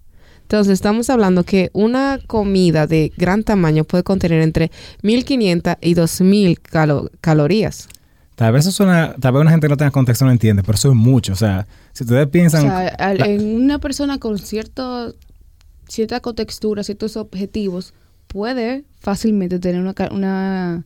Entonces 0.41 0.73
estamos 0.73 1.09
hablando 1.09 1.43
que 1.43 1.69
una 1.73 2.19
comida 2.27 2.85
de 2.87 3.11
gran 3.17 3.43
tamaño 3.43 3.83
puede 3.83 4.03
contener 4.03 4.41
entre 4.41 4.71
1500 5.03 5.75
y 5.81 5.93
2000 5.93 6.59
calo- 6.61 7.09
calorías. 7.21 7.87
Tal 8.35 8.51
vez 8.51 8.63
eso 8.65 8.71
suena, 8.73 9.15
tal 9.19 9.31
vez 9.33 9.41
una 9.41 9.51
gente 9.51 9.67
que 9.67 9.71
no 9.71 9.77
tenga 9.77 9.91
contexto 9.91 10.25
no 10.25 10.31
entiende, 10.31 10.61
pero 10.61 10.75
eso 10.75 10.89
es 10.89 10.95
mucho. 10.95 11.31
O 11.33 11.35
sea, 11.37 11.65
si 11.93 12.03
ustedes 12.03 12.27
O 12.27 12.31
piensan, 12.31 12.61
sea, 12.63 12.87
al- 12.89 13.17
la- 13.17 13.27
en 13.27 13.55
una 13.63 13.79
persona 13.79 14.19
con 14.19 14.37
cierto, 14.37 15.15
cierta 15.87 16.19
contextura, 16.19 16.83
ciertos 16.83 17.15
objetivos, 17.17 17.93
puede 18.35 18.83
fácilmente 18.99 19.59
tener 19.59 19.79
una, 19.79 19.93
una, 20.11 20.83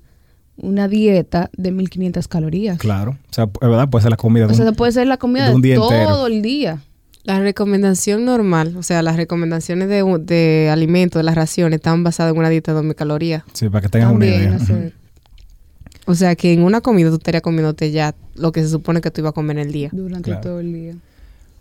una 0.56 0.88
dieta 0.88 1.50
de 1.58 1.72
1500 1.72 2.28
calorías. 2.28 2.78
claro, 2.78 3.18
o 3.28 3.34
sea, 3.34 3.46
es 3.46 3.68
verdad, 3.68 3.90
puede 3.90 4.04
ser 4.04 4.12
la 4.12 4.18
comida 4.18 4.46
de 4.46 4.54
O 4.54 4.56
sea, 4.56 4.70
un- 4.70 4.76
puede 4.76 4.92
ser 4.92 5.08
la 5.08 5.18
comida 5.18 5.46
de 5.46 5.50
de, 5.50 5.56
un 5.56 5.62
día 5.64 5.76
todo 5.76 5.92
entero. 5.92 6.28
el 6.28 6.42
día. 6.44 6.82
La 7.24 7.40
recomendación 7.40 8.24
normal, 8.24 8.76
o 8.78 8.84
sea, 8.84 9.02
las 9.02 9.16
recomendaciones 9.16 9.90
de, 9.90 10.04
de 10.22 10.70
alimentos, 10.72 11.20
de 11.20 11.24
las 11.24 11.34
raciones, 11.34 11.78
están 11.78 12.04
basadas 12.04 12.34
en 12.34 12.38
una 12.40 12.50
dieta 12.50 12.72
de 12.72 12.76
2000 12.76 12.96
calorías. 12.96 13.44
Sí, 13.54 13.68
para 13.68 13.82
que 13.82 13.90
tengan 13.90 14.10
una 14.16 14.26
También, 14.28 14.42
idea. 14.52 14.56
o 14.56 14.60
sea, 14.66 14.76
Ujú. 14.78 14.92
O 16.06 16.16
sea, 16.16 16.36
que 16.36 16.54
en 16.54 16.62
una 16.64 16.82
comida 16.82 17.10
tú 17.10 17.16
estarías 17.16 17.42
comiéndote 17.42 17.90
ya 17.92 18.14
lo 18.36 18.52
que 18.52 18.62
se 18.62 18.70
supone 18.70 19.02
que 19.02 19.10
tú 19.12 19.22
ibas 19.22 19.32
a 19.32 19.34
comer 19.34 19.58
en 19.58 19.66
el 19.68 19.72
día. 19.74 19.90
durante 19.92 20.30
Claro. 20.30 20.42
todo 20.42 20.60
el 20.60 20.72
día. 20.74 20.94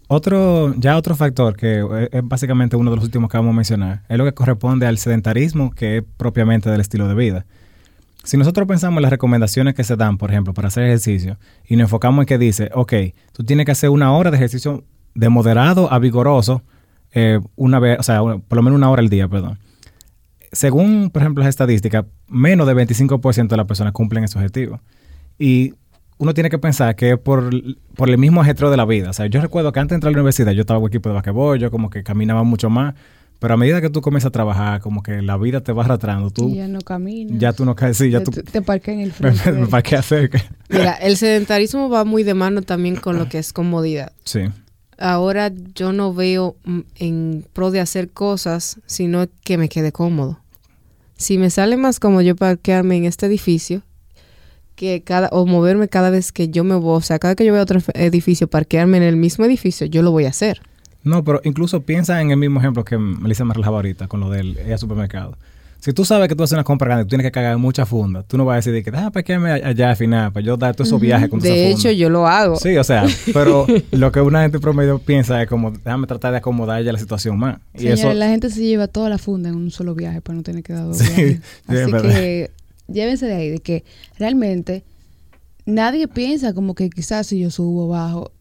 Otro, 0.09 0.75
ya 0.79 0.97
otro 0.97 1.15
factor 1.15 1.55
que 1.55 1.81
es, 1.81 2.09
es 2.13 2.23
básicamente 2.27 2.77
uno 2.77 2.91
de 2.91 2.97
los 2.97 3.05
últimos 3.05 3.31
que 3.31 3.37
vamos 3.37 3.53
a 3.53 3.57
mencionar, 3.57 4.03
es 4.09 4.17
lo 4.19 4.25
que 4.25 4.33
corresponde 4.33 4.87
al 4.87 4.99
sedentarismo, 4.99 5.71
que 5.71 5.99
es 5.99 6.05
propiamente 6.17 6.71
del 6.71 6.81
estilo 6.81 7.07
de 7.09 7.15
vida. 7.15 7.47
Si 8.25 8.37
nosotros 8.37 8.67
pensamos 8.67 8.99
en 8.99 9.03
las 9.03 9.11
recomendaciones 9.11 9.75
que 9.75 9.85
se 9.85 9.97
dan, 9.97 10.19
por 10.19 10.31
ejemplo, 10.31 10.53
para 10.53 10.69
hacer 10.69 10.85
ejercicio, 10.85 11.39
y 11.67 11.77
nos 11.77 11.85
enfocamos 11.85 12.23
en 12.23 12.27
que 12.27 12.39
dice, 12.39 12.71
ok, 12.75 12.93
tú 13.33 13.45
tienes 13.45 13.65
que 13.65 13.73
hacer 13.73 13.91
una 13.91 14.13
hora 14.13 14.31
de 14.31 14.37
ejercicio 14.37 14.85
de 15.15 15.29
moderado 15.29 15.93
a 15.93 15.99
vigoroso, 15.99 16.63
eh, 17.13 17.41
una 17.57 17.79
vez, 17.79 17.99
o 17.99 18.03
sea, 18.03 18.21
por 18.21 18.57
lo 18.57 18.63
menos 18.63 18.77
una 18.77 18.91
hora 18.91 19.01
al 19.01 19.09
día, 19.09 19.29
perdón. 19.29 19.59
Según, 20.53 21.11
por 21.11 21.23
ejemplo, 21.23 21.43
las 21.43 21.51
estadísticas, 21.51 22.05
menos 22.27 22.67
de 22.67 22.75
25% 22.75 23.49
de 23.49 23.57
las 23.57 23.67
personas 23.67 23.93
cumplen 23.93 24.25
ese 24.25 24.39
objetivo. 24.39 24.81
Y 25.39 25.75
uno 26.19 26.35
tiene 26.35 26.51
que 26.51 26.59
pensar 26.59 26.95
que 26.97 27.13
es 27.13 27.19
por, 27.19 27.51
por 27.97 28.09
el 28.11 28.19
mismo 28.19 28.41
ajetreo 28.41 28.71
de 28.71 28.77
la 28.77 28.85
vida. 28.85 29.11
O 29.11 29.13
sea, 29.13 29.27
yo 29.27 29.41
recuerdo 29.41 29.73
que 29.73 29.81
antes 29.81 29.91
de 29.91 29.95
entrar 29.97 30.11
a 30.11 30.13
la 30.13 30.19
universidad 30.19 30.53
yo 30.53 30.61
estaba 30.63 30.81
en 30.81 30.87
equipo 30.87 31.09
de 31.09 31.15
basquetbol, 31.15 31.59
yo 31.59 31.71
como 31.71 31.91
que 31.91 32.03
caminaba 32.03 32.43
mucho 32.43 32.69
más, 32.71 32.95
pero 33.39 33.55
a 33.55 33.57
medida 33.57 33.81
que 33.81 33.89
tú 33.89 34.01
comienzas 34.01 34.29
a 34.29 34.33
trabajar, 34.33 34.81
como 34.81 35.03
que 35.03 35.23
la 35.23 35.37
vida 35.37 35.61
te 35.61 35.71
va 35.73 35.85
arrastrando, 35.85 36.31
tú 36.31 36.49
Y 36.49 36.57
ya 36.57 36.67
no 36.69 36.81
caminas. 36.81 37.39
ya 37.39 37.53
tú 37.53 37.65
no 37.65 37.77
caes, 37.77 37.97
sí, 37.99 38.11
ya 38.11 38.19
Te- 38.19 38.25
tú 38.25 38.31
te, 38.33 38.43
te 38.43 38.63
parqueas 38.63 38.97
en 38.97 39.01
el 39.05 39.13
frente. 39.13 39.53
me 39.53 39.67
parqué 39.69 40.03
cerca. 40.03 40.43
Mira, 40.69 40.93
el 41.01 41.17
sedentarismo 41.17 41.89
va 41.89 42.05
muy 42.05 42.25
de 42.25 42.35
mano 42.35 42.63
también 42.63 42.97
con 42.97 43.17
lo 43.17 43.29
que 43.29 43.39
es 43.39 43.53
comodidad. 43.53 44.13
Sí, 44.25 44.41
Ahora 45.01 45.53
yo 45.77 45.93
no 45.93 46.13
veo 46.13 46.57
mm, 46.65 46.81
en 46.97 47.47
pro 47.53 47.71
de 47.71 47.79
hacer 47.79 48.11
cosas, 48.11 48.81
sino 48.87 49.27
que 49.45 49.57
me 49.57 49.69
quede 49.69 49.93
cómodo. 49.93 50.41
Si 51.17 51.39
me 51.39 51.51
sale 51.51 51.77
más 51.77 52.01
cómodo 52.01 52.23
yo 52.23 52.35
parquearme 52.35 52.97
en 52.97 53.05
este 53.05 53.27
edificio, 53.27 53.83
que 54.79 55.03
cada, 55.03 55.29
o 55.33 55.45
moverme 55.45 55.89
cada 55.89 56.09
vez 56.11 56.31
que 56.33 56.49
yo 56.49 56.63
me 56.65 56.77
voy, 56.77 56.97
o 56.97 57.01
sea, 57.01 57.19
cada 57.19 57.33
vez 57.33 57.37
que 57.37 57.45
yo 57.45 57.53
veo 57.53 57.63
otro 57.63 57.81
edificio, 57.95 58.49
parquearme 58.49 58.97
en 58.99 59.03
el 59.03 59.17
mismo 59.17 59.45
edificio, 59.45 59.87
yo 59.87 60.03
lo 60.03 60.13
voy 60.13 60.25
a 60.25 60.29
hacer. 60.31 60.61
No, 61.03 61.25
pero 61.25 61.41
incluso 61.45 61.83
piensa 61.83 62.21
en 62.23 62.31
el 62.31 62.37
mismo 62.37 62.61
ejemplo 62.61 62.85
que 62.85 62.97
Melissa 62.97 63.45
me 63.45 63.55
relajaba 63.55 63.79
ahorita 63.79 64.07
con 64.09 64.21
lo 64.21 64.31
del 64.31 64.57
supermercado. 64.79 65.37
Si 65.81 65.93
tú 65.93 66.05
sabes 66.05 66.29
que 66.29 66.35
tú 66.35 66.43
haces 66.43 66.55
una 66.55 66.65
compra 66.65 66.89
grande, 66.89 67.05
tú 67.05 67.11
tienes 67.11 67.25
que 67.25 67.31
cargar 67.31 67.57
mucha 67.57 67.87
funda. 67.87 68.25
Tú 68.25 68.37
no 68.37 68.45
vas 68.45 68.55
a 68.55 68.57
decir 68.57 68.73
de 68.73 68.83
que, 68.83 68.91
ah, 68.97 69.11
para 69.13 69.23
quedarme 69.23 69.53
allá 69.53 69.91
al 69.91 69.97
final, 69.97 70.33
para 70.33 70.45
yo 70.45 70.57
dar 70.57 70.75
todos 70.75 70.89
esos 70.89 71.01
viajes 71.01 71.29
con 71.29 71.39
De 71.39 71.49
esa 71.51 71.57
hecho, 71.69 71.77
funda". 71.83 71.93
yo 71.93 72.11
lo 72.11 72.27
hago. 72.27 72.57
Sí, 72.57 72.77
o 72.77 72.83
sea, 72.83 73.07
pero 73.33 73.65
lo 73.93 74.11
que 74.11 74.21
una 74.21 74.43
gente 74.43 74.59
promedio 74.59 74.99
piensa 74.99 75.41
es 75.41 75.49
como, 75.49 75.71
déjame 75.71 76.09
tratar 76.09 76.33
de 76.33 76.39
acomodar 76.39 76.83
ya 76.83 76.93
la 76.93 76.99
situación 76.99 77.39
más. 77.39 77.59
Y 77.75 77.79
Señores, 77.79 78.01
eso, 78.01 78.13
la 78.13 78.29
gente 78.29 78.51
se 78.51 78.61
lleva 78.65 78.89
toda 78.89 79.09
la 79.09 79.19
funda 79.19 79.51
en 79.51 79.55
un 79.55 79.71
solo 79.71 79.95
viaje 79.95 80.21
para 80.21 80.37
no 80.37 80.43
tener 80.43 80.65
que 80.65 80.73
dar 80.73 80.85
dos 80.85 80.99
Sí, 80.99 81.05
viajes. 81.15 81.37
sí, 81.69 81.75
es 81.75 81.81
Así 81.83 81.93
verdad. 81.93 82.11
que 82.11 82.51
llévense 82.89 83.27
de 83.27 83.35
ahí, 83.35 83.51
de 83.51 83.59
que 83.61 83.85
realmente 84.19 84.85
nadie 85.67 86.09
piensa 86.09 86.53
como 86.55 86.75
que 86.75 86.91
quizás 86.91 87.27
si 87.29 87.39
yo 87.41 87.51
subo 87.51 87.87
o 87.87 87.89
bajo, 87.89 88.33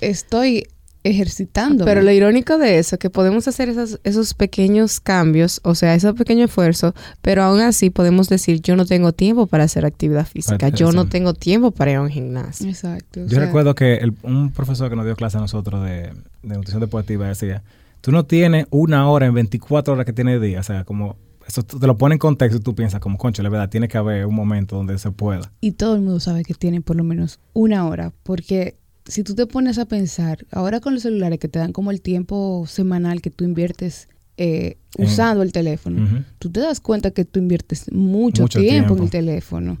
estoy 0.00 0.66
ejercitando. 1.04 1.84
Pero 1.84 2.02
lo 2.02 2.10
irónico 2.10 2.58
de 2.58 2.78
eso 2.78 2.96
es 2.96 2.98
que 2.98 3.10
podemos 3.10 3.46
hacer 3.46 3.68
esas- 3.68 4.00
esos 4.02 4.34
pequeños 4.34 4.98
cambios, 4.98 5.60
o 5.62 5.76
sea, 5.76 5.94
ese 5.94 6.12
pequeño 6.14 6.44
esfuerzo, 6.46 6.94
pero 7.22 7.44
aún 7.44 7.60
así 7.60 7.90
podemos 7.90 8.28
decir, 8.28 8.60
yo 8.60 8.74
no 8.74 8.84
tengo 8.86 9.12
tiempo 9.12 9.46
para 9.46 9.62
hacer 9.64 9.86
actividad 9.86 10.26
física, 10.26 10.58
Para- 10.58 10.76
yo 10.76 10.90
no 10.90 11.08
tengo 11.08 11.32
tiempo 11.32 11.70
para 11.70 11.92
ir 11.92 11.96
a 11.98 12.02
un 12.02 12.10
gimnasio. 12.10 12.68
Exacto. 12.68 13.20
yo 13.20 13.28
sea, 13.28 13.38
recuerdo 13.38 13.76
que 13.76 13.94
el- 13.98 14.14
un 14.24 14.50
profesor 14.50 14.90
que 14.90 14.96
nos 14.96 15.04
dio 15.04 15.14
clase 15.14 15.36
a 15.38 15.40
nosotros 15.40 15.84
de, 15.84 16.10
de 16.42 16.54
nutrición 16.56 16.80
deportiva 16.80 17.28
decía, 17.28 17.62
tú 18.00 18.10
no 18.10 18.24
tienes 18.26 18.66
una 18.70 19.08
hora 19.08 19.26
en 19.26 19.34
24 19.34 19.94
horas 19.94 20.06
que 20.06 20.12
tiene 20.12 20.34
el 20.34 20.42
día. 20.42 20.58
O 20.58 20.64
sea, 20.64 20.82
como, 20.82 21.14
eso 21.46 21.62
te 21.62 21.86
lo 21.86 21.96
pone 21.96 22.14
en 22.14 22.18
contexto 22.18 22.58
y 22.58 22.60
tú 22.60 22.74
piensas 22.74 23.00
como, 23.00 23.18
concho, 23.18 23.42
la 23.42 23.48
verdad, 23.48 23.68
tiene 23.68 23.88
que 23.88 23.98
haber 23.98 24.26
un 24.26 24.34
momento 24.34 24.76
donde 24.76 24.98
se 24.98 25.10
pueda. 25.12 25.52
Y 25.60 25.72
todo 25.72 25.94
el 25.94 26.02
mundo 26.02 26.20
sabe 26.20 26.42
que 26.44 26.54
tiene 26.54 26.80
por 26.80 26.96
lo 26.96 27.04
menos 27.04 27.38
una 27.52 27.86
hora, 27.86 28.12
porque 28.22 28.76
si 29.04 29.22
tú 29.22 29.34
te 29.34 29.46
pones 29.46 29.78
a 29.78 29.84
pensar, 29.86 30.44
ahora 30.50 30.80
con 30.80 30.94
los 30.94 31.02
celulares 31.04 31.38
que 31.38 31.48
te 31.48 31.58
dan 31.60 31.72
como 31.72 31.90
el 31.92 32.00
tiempo 32.00 32.64
semanal 32.66 33.20
que 33.22 33.30
tú 33.30 33.44
inviertes 33.44 34.08
eh, 34.38 34.76
En- 34.98 35.06
usando 35.06 35.42
el 35.42 35.52
teléfono, 35.52 36.02
Ujú. 36.04 36.16
tú 36.38 36.50
te 36.50 36.60
das 36.60 36.80
cuenta 36.80 37.10
que 37.10 37.24
tú 37.24 37.38
inviertes 37.38 37.90
mucho, 37.92 38.42
Mucho 38.42 38.58
tiempo, 38.60 38.96
en 38.96 39.04
el 39.04 39.10
teléfono. 39.10 39.78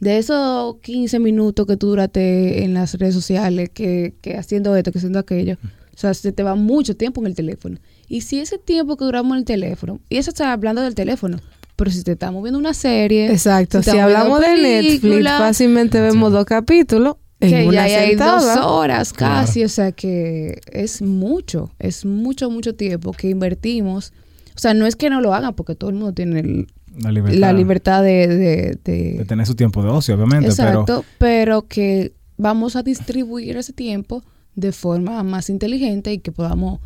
de 0.00 0.18
esos 0.18 0.76
15 0.78 1.18
minutos 1.18 1.66
que 1.66 1.76
tú 1.76 1.88
duraste 1.88 2.64
en 2.64 2.74
las 2.74 2.94
redes 2.94 3.14
sociales, 3.14 3.68
que, 3.70 4.14
que 4.22 4.36
haciendo 4.36 4.74
esto, 4.76 4.90
que 4.92 4.98
haciendo 4.98 5.18
aquello, 5.18 5.58
o 5.94 5.98
sea, 5.98 6.14
se 6.14 6.32
te 6.32 6.42
va 6.42 6.54
mucho 6.54 6.96
tiempo 6.96 7.20
en 7.20 7.26
el 7.26 7.34
teléfono. 7.34 7.78
Y 8.08 8.22
si 8.22 8.40
ese 8.40 8.58
tiempo 8.58 8.96
que 8.96 9.04
duramos 9.04 9.32
en 9.32 9.38
el 9.38 9.44
teléfono, 9.44 10.00
y 10.08 10.16
eso 10.18 10.30
está 10.30 10.52
hablando 10.52 10.82
del 10.82 10.94
teléfono, 10.94 11.38
pero 11.76 11.90
si 11.90 12.02
te 12.02 12.12
estamos 12.12 12.42
viendo 12.42 12.58
una 12.58 12.74
serie. 12.74 13.30
Exacto. 13.32 13.82
Si, 13.82 13.90
hablamos 13.98 14.40
de 14.40 14.56
Netflix, 14.60 15.28
fácilmente 15.28 16.00
vemos 16.00 16.32
dos 16.32 16.44
capítulos 16.44 17.16
en 17.40 17.50
que 17.50 17.66
una 17.66 17.88
ya 17.88 18.00
hay 18.00 18.14
dos 18.14 18.44
horas 18.62 19.12
casi, 19.12 19.64
o 19.64 19.68
sea 19.68 19.90
que 19.92 20.60
es 20.70 21.02
mucho, 21.02 21.70
es 21.78 22.04
mucho, 22.04 22.50
mucho 22.50 22.74
tiempo 22.76 23.12
que 23.12 23.30
invertimos. 23.30 24.12
O 24.54 24.58
sea, 24.58 24.74
no 24.74 24.86
es 24.86 24.94
que 24.96 25.08
no 25.10 25.20
lo 25.20 25.34
hagan, 25.34 25.54
porque 25.54 25.74
todo 25.74 25.90
el 25.90 25.96
mundo 25.96 26.12
tiene 26.12 26.40
el- 26.40 26.66
La 27.02 27.10
libertad. 27.10 27.38
la 27.40 27.52
libertad 27.54 28.02
de, 28.02 28.28
de- 28.28 28.78
de- 28.84 29.14
De 29.18 29.24
tener 29.24 29.46
su 29.46 29.54
tiempo 29.54 29.82
de 29.82 29.88
ocio, 29.88 30.14
obviamente. 30.14 30.48
Exacto, 30.50 31.04
pero, 31.18 31.66
que 31.66 32.12
vamos 32.36 32.76
a 32.76 32.82
distribuir 32.82 33.56
ese 33.56 33.72
tiempo 33.72 34.22
de 34.54 34.70
forma 34.72 35.22
más 35.22 35.48
inteligente 35.48 36.12
y 36.12 36.18
que 36.18 36.30
podamos 36.32 36.80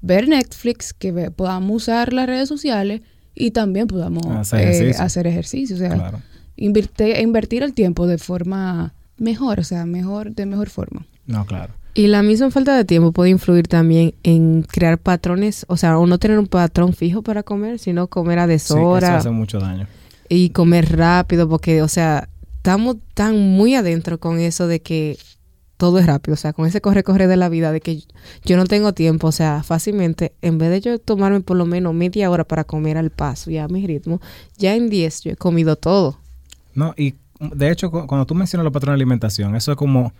ver 0.00 0.28
Netflix, 0.28 0.92
que 0.92 1.12
ve- 1.12 1.30
podamos 1.30 1.82
usar 1.82 2.12
las 2.12 2.26
redes 2.26 2.48
sociales 2.48 3.02
y 3.34 3.50
también 3.52 3.86
podamos 3.86 4.24
Hacer 4.26 4.60
eh, 4.60 4.70
ejercicio. 4.70 5.04
hacer 5.04 5.26
ejercicio. 5.26 5.76
O 5.76 5.78
sea, 5.78 5.88
Pero, 5.90 6.00
claro. 6.00 6.20
invirte- 6.56 7.20
invertir 7.22 7.62
el 7.62 7.74
tiempo 7.74 8.06
de 8.06 8.18
forma 8.18 8.94
mejor, 9.18 9.60
o 9.60 9.64
sea, 9.64 9.86
mejor, 9.86 10.34
de 10.34 10.46
mejor 10.46 10.68
forma. 10.70 11.06
No, 11.26 11.44
claro. 11.46 11.74
Y 11.92 12.06
la 12.06 12.22
misma 12.22 12.50
falta 12.50 12.76
de 12.76 12.84
tiempo 12.84 13.12
puede 13.12 13.30
influir 13.30 13.66
también 13.66 14.14
en 14.22 14.62
crear 14.62 14.96
patrones, 14.98 15.64
o 15.68 15.76
sea, 15.76 15.98
o 15.98 16.06
no 16.06 16.18
tener 16.18 16.38
un 16.38 16.46
patrón 16.46 16.92
fijo 16.92 17.22
para 17.22 17.42
comer, 17.42 17.78
sino 17.78 18.06
comer 18.06 18.38
a 18.38 18.46
Sí, 18.46 18.52
eso 18.54 18.74
deshora 18.76 19.16
hace 19.16 19.30
mucho 19.30 19.58
daño. 19.58 19.86
y 20.28 20.50
comer 20.50 20.96
rápido, 20.96 21.48
porque, 21.48 21.82
o 21.82 21.88
sea, 21.88 22.28
estamos 22.56 22.96
tan 23.14 23.38
muy 23.38 23.74
adentro 23.74 24.20
con 24.20 24.38
eso 24.38 24.66
de 24.68 24.80
que 24.80 25.18
todo 25.80 25.98
es 25.98 26.06
rápido, 26.06 26.34
o 26.34 26.36
sea, 26.36 26.52
con 26.52 26.66
ese 26.66 26.80
corre-corre 26.80 27.26
de 27.26 27.36
la 27.36 27.48
vida, 27.48 27.72
de 27.72 27.80
que 27.80 28.04
yo 28.44 28.56
no 28.56 28.66
tengo 28.66 28.92
tiempo, 28.92 29.26
o 29.26 29.32
sea, 29.32 29.62
fácilmente, 29.64 30.32
en 30.42 30.58
vez 30.58 30.70
de 30.70 30.80
yo 30.80 30.98
tomarme 31.00 31.40
por 31.40 31.56
lo 31.56 31.66
menos 31.66 31.92
media 31.94 32.30
hora 32.30 32.44
para 32.44 32.62
comer 32.64 32.96
al 32.98 33.10
paso 33.10 33.50
y 33.50 33.58
a 33.58 33.66
mi 33.66 33.86
ritmo, 33.86 34.20
ya 34.58 34.76
en 34.76 34.88
10 34.90 35.22
yo 35.22 35.32
he 35.32 35.36
comido 35.36 35.74
todo. 35.76 36.18
No, 36.74 36.94
y 36.96 37.14
de 37.40 37.70
hecho, 37.72 37.90
cu- 37.90 38.06
cuando 38.06 38.26
tú 38.26 38.34
mencionas 38.36 38.62
los 38.64 38.72
patrones 38.72 38.98
de 38.98 39.02
alimentación, 39.02 39.56
eso 39.56 39.72
es 39.72 39.76
como 39.76 40.12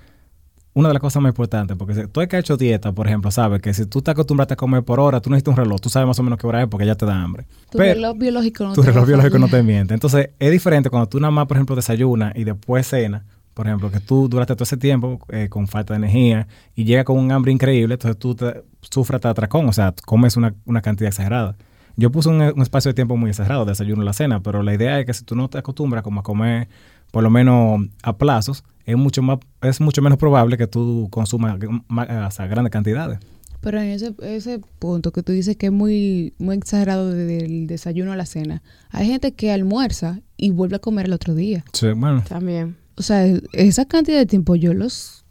una 0.72 0.88
de 0.88 0.94
las 0.94 1.00
cosas 1.00 1.20
más 1.20 1.30
importantes, 1.30 1.76
porque 1.76 1.94
si 1.94 2.06
tú 2.06 2.20
que 2.28 2.36
has 2.36 2.40
hecho 2.40 2.56
dieta, 2.56 2.92
por 2.92 3.06
ejemplo, 3.08 3.30
sabes 3.30 3.60
que 3.60 3.74
si 3.74 3.86
tú 3.86 4.02
te 4.02 4.12
acostumbraste 4.12 4.54
a 4.54 4.56
comer 4.56 4.82
por 4.84 5.00
hora, 5.00 5.20
tú 5.20 5.28
necesitas 5.28 5.52
un 5.52 5.56
reloj, 5.64 5.80
tú 5.80 5.88
sabes 5.90 6.06
más 6.06 6.18
o 6.18 6.22
menos 6.22 6.38
qué 6.38 6.46
hora 6.46 6.62
es 6.62 6.68
porque 6.68 6.86
ya 6.86 6.94
te 6.94 7.04
da 7.06 7.20
hambre. 7.20 7.44
Tu 7.70 7.78
Pero- 7.78 7.94
reloj 7.94 8.16
biológico 8.16 8.64
no 8.64 8.72
tu 8.72 8.82
te 8.82 8.86
reloj 8.92 9.06
biológico 9.06 9.38
no 9.38 9.48
te 9.48 9.62
miente. 9.64 9.94
Entonces, 9.94 10.30
es 10.38 10.50
diferente 10.52 10.88
cuando 10.88 11.08
tú 11.08 11.18
nada 11.20 11.32
más, 11.32 11.46
por 11.46 11.56
ejemplo, 11.56 11.74
desayunas 11.76 12.34
y 12.36 12.44
después 12.44 12.86
cena, 12.86 13.24
por 13.60 13.66
ejemplo, 13.66 13.90
que 13.90 14.00
tú 14.00 14.26
duraste 14.26 14.54
todo 14.54 14.62
ese 14.64 14.78
tiempo 14.78 15.20
eh, 15.28 15.50
con 15.50 15.68
falta 15.68 15.92
de 15.92 15.98
energía 15.98 16.48
y 16.74 16.84
llega 16.84 17.04
con 17.04 17.18
un 17.18 17.30
hambre 17.30 17.52
increíble, 17.52 17.92
entonces 17.92 18.18
tú 18.18 18.34
te, 18.34 18.64
sufres 18.80 19.20
de 19.20 19.28
atracón, 19.28 19.68
o 19.68 19.72
sea, 19.74 19.94
comes 20.06 20.38
una, 20.38 20.54
una 20.64 20.80
cantidad 20.80 21.08
exagerada. 21.08 21.56
Yo 21.94 22.10
puse 22.10 22.30
un, 22.30 22.40
un 22.40 22.62
espacio 22.62 22.88
de 22.88 22.94
tiempo 22.94 23.18
muy 23.18 23.28
exagerado, 23.28 23.66
desayuno 23.66 24.00
y 24.02 24.06
la 24.06 24.14
cena, 24.14 24.42
pero 24.42 24.62
la 24.62 24.72
idea 24.72 24.98
es 24.98 25.04
que 25.04 25.12
si 25.12 25.24
tú 25.26 25.34
no 25.36 25.50
te 25.50 25.58
acostumbras 25.58 26.02
como 26.02 26.20
a 26.20 26.22
comer 26.22 26.68
por 27.10 27.22
lo 27.22 27.28
menos 27.28 27.82
a 28.02 28.16
plazos, 28.16 28.64
es 28.86 28.96
mucho 28.96 29.20
más 29.20 29.40
es 29.60 29.78
mucho 29.82 30.00
menos 30.00 30.16
probable 30.16 30.56
que 30.56 30.66
tú 30.66 31.08
consumas 31.10 31.58
ma- 31.86 32.26
o 32.28 32.30
sea, 32.30 32.46
grandes 32.46 32.70
cantidades. 32.72 33.18
Pero 33.60 33.78
en 33.78 33.88
ese, 33.90 34.14
ese 34.22 34.58
punto 34.78 35.12
que 35.12 35.22
tú 35.22 35.32
dices 35.32 35.54
que 35.58 35.66
es 35.66 35.72
muy, 35.72 36.32
muy 36.38 36.56
exagerado 36.56 37.10
de- 37.12 37.26
del 37.26 37.66
desayuno 37.66 38.12
a 38.12 38.16
la 38.16 38.24
cena, 38.24 38.62
hay 38.88 39.06
gente 39.06 39.32
que 39.32 39.52
almuerza 39.52 40.20
y 40.38 40.48
vuelve 40.50 40.76
a 40.76 40.78
comer 40.78 41.04
el 41.04 41.12
otro 41.12 41.34
día. 41.34 41.62
Sí, 41.74 41.88
bueno, 41.94 42.22
También. 42.26 42.76
O 43.00 43.02
sea, 43.02 43.26
esa 43.52 43.84
cantidad 43.86 44.18
de 44.18 44.26
tiempo 44.26 44.54
yo 44.56 44.72
los... 44.74 45.24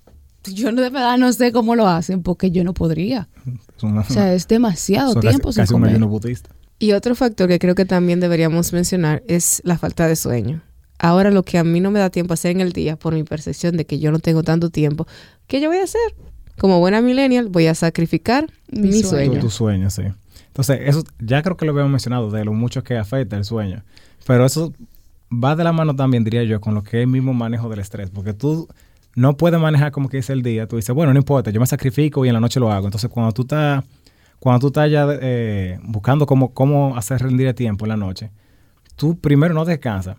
Yo 0.45 0.71
no, 0.71 0.81
de 0.81 0.89
verdad 0.89 1.17
no 1.17 1.31
sé 1.33 1.51
cómo 1.51 1.75
lo 1.75 1.87
hacen 1.87 2.23
porque 2.23 2.49
yo 2.51 2.63
no 2.63 2.73
podría. 2.73 3.29
una- 3.83 4.01
O 4.01 4.03
sea, 4.05 4.33
es 4.33 4.47
demasiado 4.47 5.13
son 5.13 5.21
tiempo 5.21 5.49
casi, 5.49 5.53
sin 5.55 5.61
casi 5.63 5.73
comer. 5.73 5.99
budista. 6.05 6.49
Y 6.79 6.93
otro 6.93 7.13
factor 7.15 7.47
que 7.49 7.59
creo 7.59 7.75
que 7.75 7.85
también 7.85 8.19
deberíamos 8.19 8.71
mencionar 8.73 9.21
es 9.27 9.61
la 9.65 9.77
falta 9.77 10.07
de 10.07 10.15
sueño. 10.15 10.61
Ahora 10.97 11.29
lo 11.31 11.43
que 11.43 11.57
a 11.57 11.63
mí 11.63 11.79
no 11.79 11.91
me 11.91 11.99
da 11.99 12.09
tiempo 12.09 12.33
a 12.33 12.35
hacer 12.35 12.51
en 12.51 12.61
el 12.61 12.71
día 12.73 12.95
por 12.97 13.13
mi 13.13 13.23
percepción 13.23 13.77
de 13.77 13.85
que 13.85 13.99
yo 13.99 14.11
no 14.11 14.19
tengo 14.19 14.43
tanto 14.43 14.69
tiempo, 14.69 15.05
¿qué 15.47 15.61
yo 15.61 15.69
voy 15.69 15.77
a 15.77 15.83
hacer? 15.83 16.01
Como 16.57 16.79
buena 16.79 17.01
millennial 17.01 17.47
voy 17.49 17.67
a 17.67 17.75
sacrificar 17.75 18.47
Mi 18.71 18.81
mi, 18.89 18.91
sueño. 19.03 19.09
sueño. 19.09 19.33
Tu, 19.35 19.39
tu 19.39 19.49
sueño, 19.49 19.89
sí. 19.89 20.03
Entonces, 20.47 20.79
eso 20.85 21.03
ya 21.19 21.41
creo 21.41 21.55
que 21.57 21.65
lo 21.65 21.71
habíamos 21.71 21.91
mencionado 21.91 22.31
de 22.31 22.43
lo 22.43 22.53
mucho 22.53 22.83
que 22.83 22.97
afecta 22.97 23.37
el 23.37 23.45
sueño. 23.45 23.83
Pero 24.25 24.45
eso 24.45 24.73
va 25.31 25.55
de 25.55 25.63
la 25.63 25.71
mano 25.71 25.95
también, 25.95 26.23
diría 26.23 26.43
yo, 26.43 26.59
con 26.61 26.73
lo 26.73 26.83
que 26.83 26.97
es 26.97 27.03
el 27.03 27.07
mismo 27.07 27.33
manejo 27.33 27.69
del 27.69 27.79
estrés. 27.79 28.09
Porque 28.09 28.33
tú 28.33 28.67
no 29.15 29.37
puedes 29.37 29.59
manejar 29.59 29.91
como 29.91 30.09
que 30.09 30.17
dice 30.17 30.33
el 30.33 30.43
día. 30.43 30.67
Tú 30.67 30.75
dices, 30.75 30.93
bueno, 30.93 31.13
no 31.13 31.19
importa, 31.19 31.51
yo 31.51 31.59
me 31.59 31.67
sacrifico 31.67 32.25
y 32.25 32.29
en 32.29 32.33
la 32.33 32.39
noche 32.39 32.59
lo 32.59 32.71
hago. 32.71 32.87
Entonces, 32.87 33.09
cuando 33.09 33.31
tú 33.31 33.43
estás, 33.43 33.83
cuando 34.39 34.59
tú 34.59 34.67
estás 34.67 34.89
ya 34.91 35.07
eh, 35.21 35.79
buscando 35.83 36.25
cómo, 36.25 36.53
cómo 36.53 36.95
hacer 36.97 37.21
rendir 37.21 37.47
el 37.47 37.55
tiempo 37.55 37.85
en 37.85 37.89
la 37.89 37.97
noche, 37.97 38.31
tú 38.95 39.19
primero 39.19 39.53
no 39.53 39.65
descansas. 39.65 40.17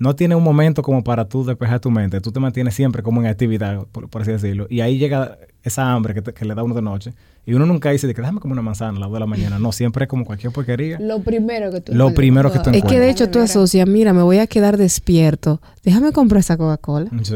No 0.00 0.16
tienes 0.16 0.36
un 0.36 0.42
momento 0.42 0.82
como 0.82 1.04
para 1.04 1.26
tú 1.28 1.44
despejar 1.44 1.78
tu 1.78 1.90
mente. 1.90 2.20
Tú 2.20 2.32
te 2.32 2.40
mantienes 2.40 2.74
siempre 2.74 3.02
como 3.02 3.20
en 3.20 3.26
actividad, 3.28 3.86
por, 3.92 4.08
por 4.08 4.22
así 4.22 4.32
decirlo. 4.32 4.66
Y 4.68 4.80
ahí 4.80 4.98
llega 4.98 5.38
esa 5.62 5.92
hambre 5.92 6.14
que, 6.14 6.22
te- 6.22 6.32
que 6.32 6.44
le 6.46 6.54
da 6.54 6.62
uno 6.64 6.74
de 6.74 6.80
noche. 6.82 7.12
Y 7.46 7.52
uno 7.54 7.66
nunca 7.66 7.90
dice 7.90 8.06
de 8.06 8.14
que 8.14 8.20
déjame 8.22 8.40
comer 8.40 8.54
una 8.54 8.62
manzana 8.62 8.96
a 8.96 9.00
las 9.00 9.08
2 9.10 9.12
de 9.14 9.20
la 9.20 9.26
mañana. 9.26 9.58
No, 9.58 9.72
siempre 9.72 10.04
es 10.04 10.08
como 10.08 10.24
cualquier 10.24 10.52
porquería. 10.52 10.98
Lo 11.00 11.20
primero 11.20 11.70
que 11.70 11.80
tú... 11.82 11.94
Lo 11.94 12.12
primero 12.14 12.50
que 12.50 12.58
tú 12.60 12.70
Es 12.70 12.82
que 12.82 12.98
de 12.98 13.10
hecho 13.10 13.30
tú 13.30 13.38
asocias, 13.40 13.86
mira, 13.86 14.12
me 14.14 14.22
voy 14.22 14.38
a 14.38 14.46
quedar 14.46 14.76
despierto. 14.78 15.60
Déjame 15.84 16.12
comprar 16.12 16.40
esa 16.40 16.56
Coca-Cola. 16.56 17.10
Sí, 17.22 17.34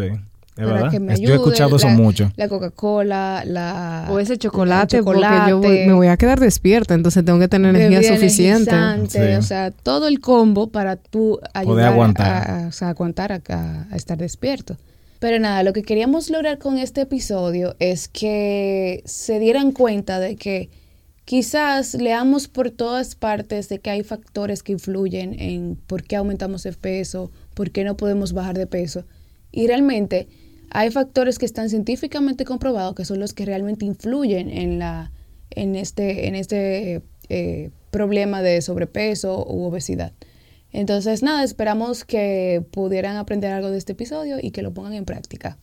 Para 0.62 0.72
verdad. 0.74 0.90
que 0.92 1.00
me 1.00 1.12
Es- 1.14 1.20
yo 1.20 1.28
he 1.28 1.32
ayude, 1.32 1.44
escuchado 1.46 1.76
eso 1.76 1.88
la- 1.88 1.94
mucho. 1.94 2.32
La 2.36 2.48
Coca-Cola, 2.48 3.42
la... 3.44 4.06
O 4.10 4.18
ese 4.20 4.34
el 4.34 4.38
chocolate, 4.38 5.02
porque 5.02 5.22
yo 5.48 5.58
voy- 5.58 5.86
me 5.86 5.92
voy 5.94 6.06
a 6.06 6.16
quedar 6.16 6.38
despierta, 6.38 6.94
entonces 6.94 7.24
tengo 7.24 7.38
que 7.40 7.48
tener 7.48 7.74
energía 7.74 8.14
suficiente. 8.14 8.70
Sí. 9.08 9.18
O 9.36 9.42
sea, 9.42 9.70
todo 9.72 10.06
el 10.06 10.20
combo 10.20 10.68
para 10.68 10.96
tú 10.96 11.40
ayudar 11.54 11.92
aguantar. 11.92 12.50
A, 12.50 12.64
a- 12.64 12.68
o 12.68 12.72
sea, 12.72 12.90
aguantar 12.90 13.32
a, 13.32 13.40
a- 13.48 13.86
a 13.90 13.96
estar 13.96 14.16
despierto. 14.16 14.76
Pero 15.18 15.38
nada, 15.38 15.62
lo 15.62 15.72
que 15.72 15.82
queríamos 15.82 16.28
lograr 16.30 16.58
con 16.58 16.76
este 16.78 17.00
episodio 17.00 17.74
es 17.78 18.08
que 18.08 19.02
se 19.06 19.38
dieran 19.38 19.72
cuenta 19.72 20.20
de 20.20 20.36
que 20.36 20.68
quizás 21.24 21.94
leamos 21.94 22.48
por 22.48 22.70
todas 22.70 23.14
partes 23.14 23.68
de 23.68 23.78
que 23.78 23.90
hay 23.90 24.02
factores 24.02 24.62
que 24.62 24.72
influyen 24.72 25.34
en 25.40 25.76
por 25.86 26.02
qué 26.02 26.16
aumentamos 26.16 26.66
el 26.66 26.74
peso, 26.76 27.30
por 27.54 27.70
qué 27.70 27.84
no 27.84 27.96
podemos 27.96 28.32
bajar 28.34 28.56
de 28.58 28.66
peso. 28.66 29.04
Y 29.50 29.66
realmente 29.66 30.28
hay 30.74 30.90
factores 30.90 31.38
que 31.38 31.46
están 31.46 31.70
científicamente 31.70 32.44
comprobados 32.44 32.94
que 32.94 33.04
son 33.04 33.20
los 33.20 33.32
que 33.32 33.46
realmente 33.46 33.86
influyen 33.86 34.50
en 34.50 34.78
la 34.80 35.12
en 35.50 35.76
este 35.76 36.26
en 36.26 36.34
este 36.34 37.00
eh, 37.28 37.70
problema 37.90 38.42
de 38.42 38.60
sobrepeso 38.60 39.46
u 39.46 39.62
obesidad. 39.64 40.12
Entonces, 40.72 41.22
nada, 41.22 41.44
esperamos 41.44 42.04
que 42.04 42.64
pudieran 42.72 43.16
aprender 43.16 43.52
algo 43.52 43.70
de 43.70 43.78
este 43.78 43.92
episodio 43.92 44.38
y 44.42 44.50
que 44.50 44.62
lo 44.62 44.74
pongan 44.74 44.94
en 44.94 45.04
práctica. 45.04 45.56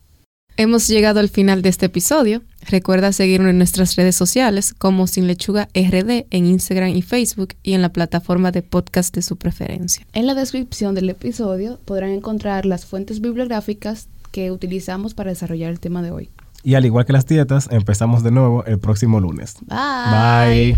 Hemos 0.55 0.87
llegado 0.87 1.19
al 1.19 1.27
final 1.27 1.61
de 1.61 1.69
este 1.69 1.87
episodio. 1.87 2.43
Recuerda 2.69 3.11
seguirnos 3.11 3.49
en 3.49 3.57
nuestras 3.57 3.95
redes 3.97 4.15
sociales 4.15 4.73
como 4.73 5.07
Sin 5.07 5.27
Lechuga 5.27 5.67
RD 5.73 6.27
en 6.29 6.45
Instagram 6.45 6.89
y 6.89 7.01
Facebook 7.01 7.55
y 7.63 7.73
en 7.73 7.81
la 7.81 7.91
plataforma 7.91 8.51
de 8.51 8.61
podcast 8.61 9.13
de 9.13 9.21
su 9.21 9.35
preferencia. 9.37 10.05
En 10.13 10.27
la 10.27 10.35
descripción 10.35 10.95
del 10.95 11.09
episodio 11.09 11.79
podrán 11.83 12.11
encontrar 12.11 12.65
las 12.65 12.85
fuentes 12.85 13.19
bibliográficas 13.19 14.07
que 14.31 14.51
utilizamos 14.51 15.13
para 15.13 15.29
desarrollar 15.29 15.71
el 15.71 15.79
tema 15.79 16.01
de 16.01 16.11
hoy. 16.11 16.29
Y 16.63 16.75
al 16.75 16.85
igual 16.85 17.05
que 17.05 17.13
las 17.13 17.25
dietas, 17.25 17.67
empezamos 17.71 18.23
de 18.23 18.31
nuevo 18.31 18.63
el 18.65 18.79
próximo 18.79 19.19
lunes. 19.19 19.57
Bye. 19.67 20.71
Bye. 20.71 20.77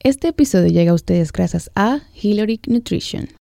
Este 0.00 0.28
episodio 0.28 0.68
llega 0.68 0.92
a 0.92 0.94
ustedes 0.94 1.32
gracias 1.32 1.70
a 1.74 2.00
Hillary 2.14 2.60
Nutrition. 2.68 3.28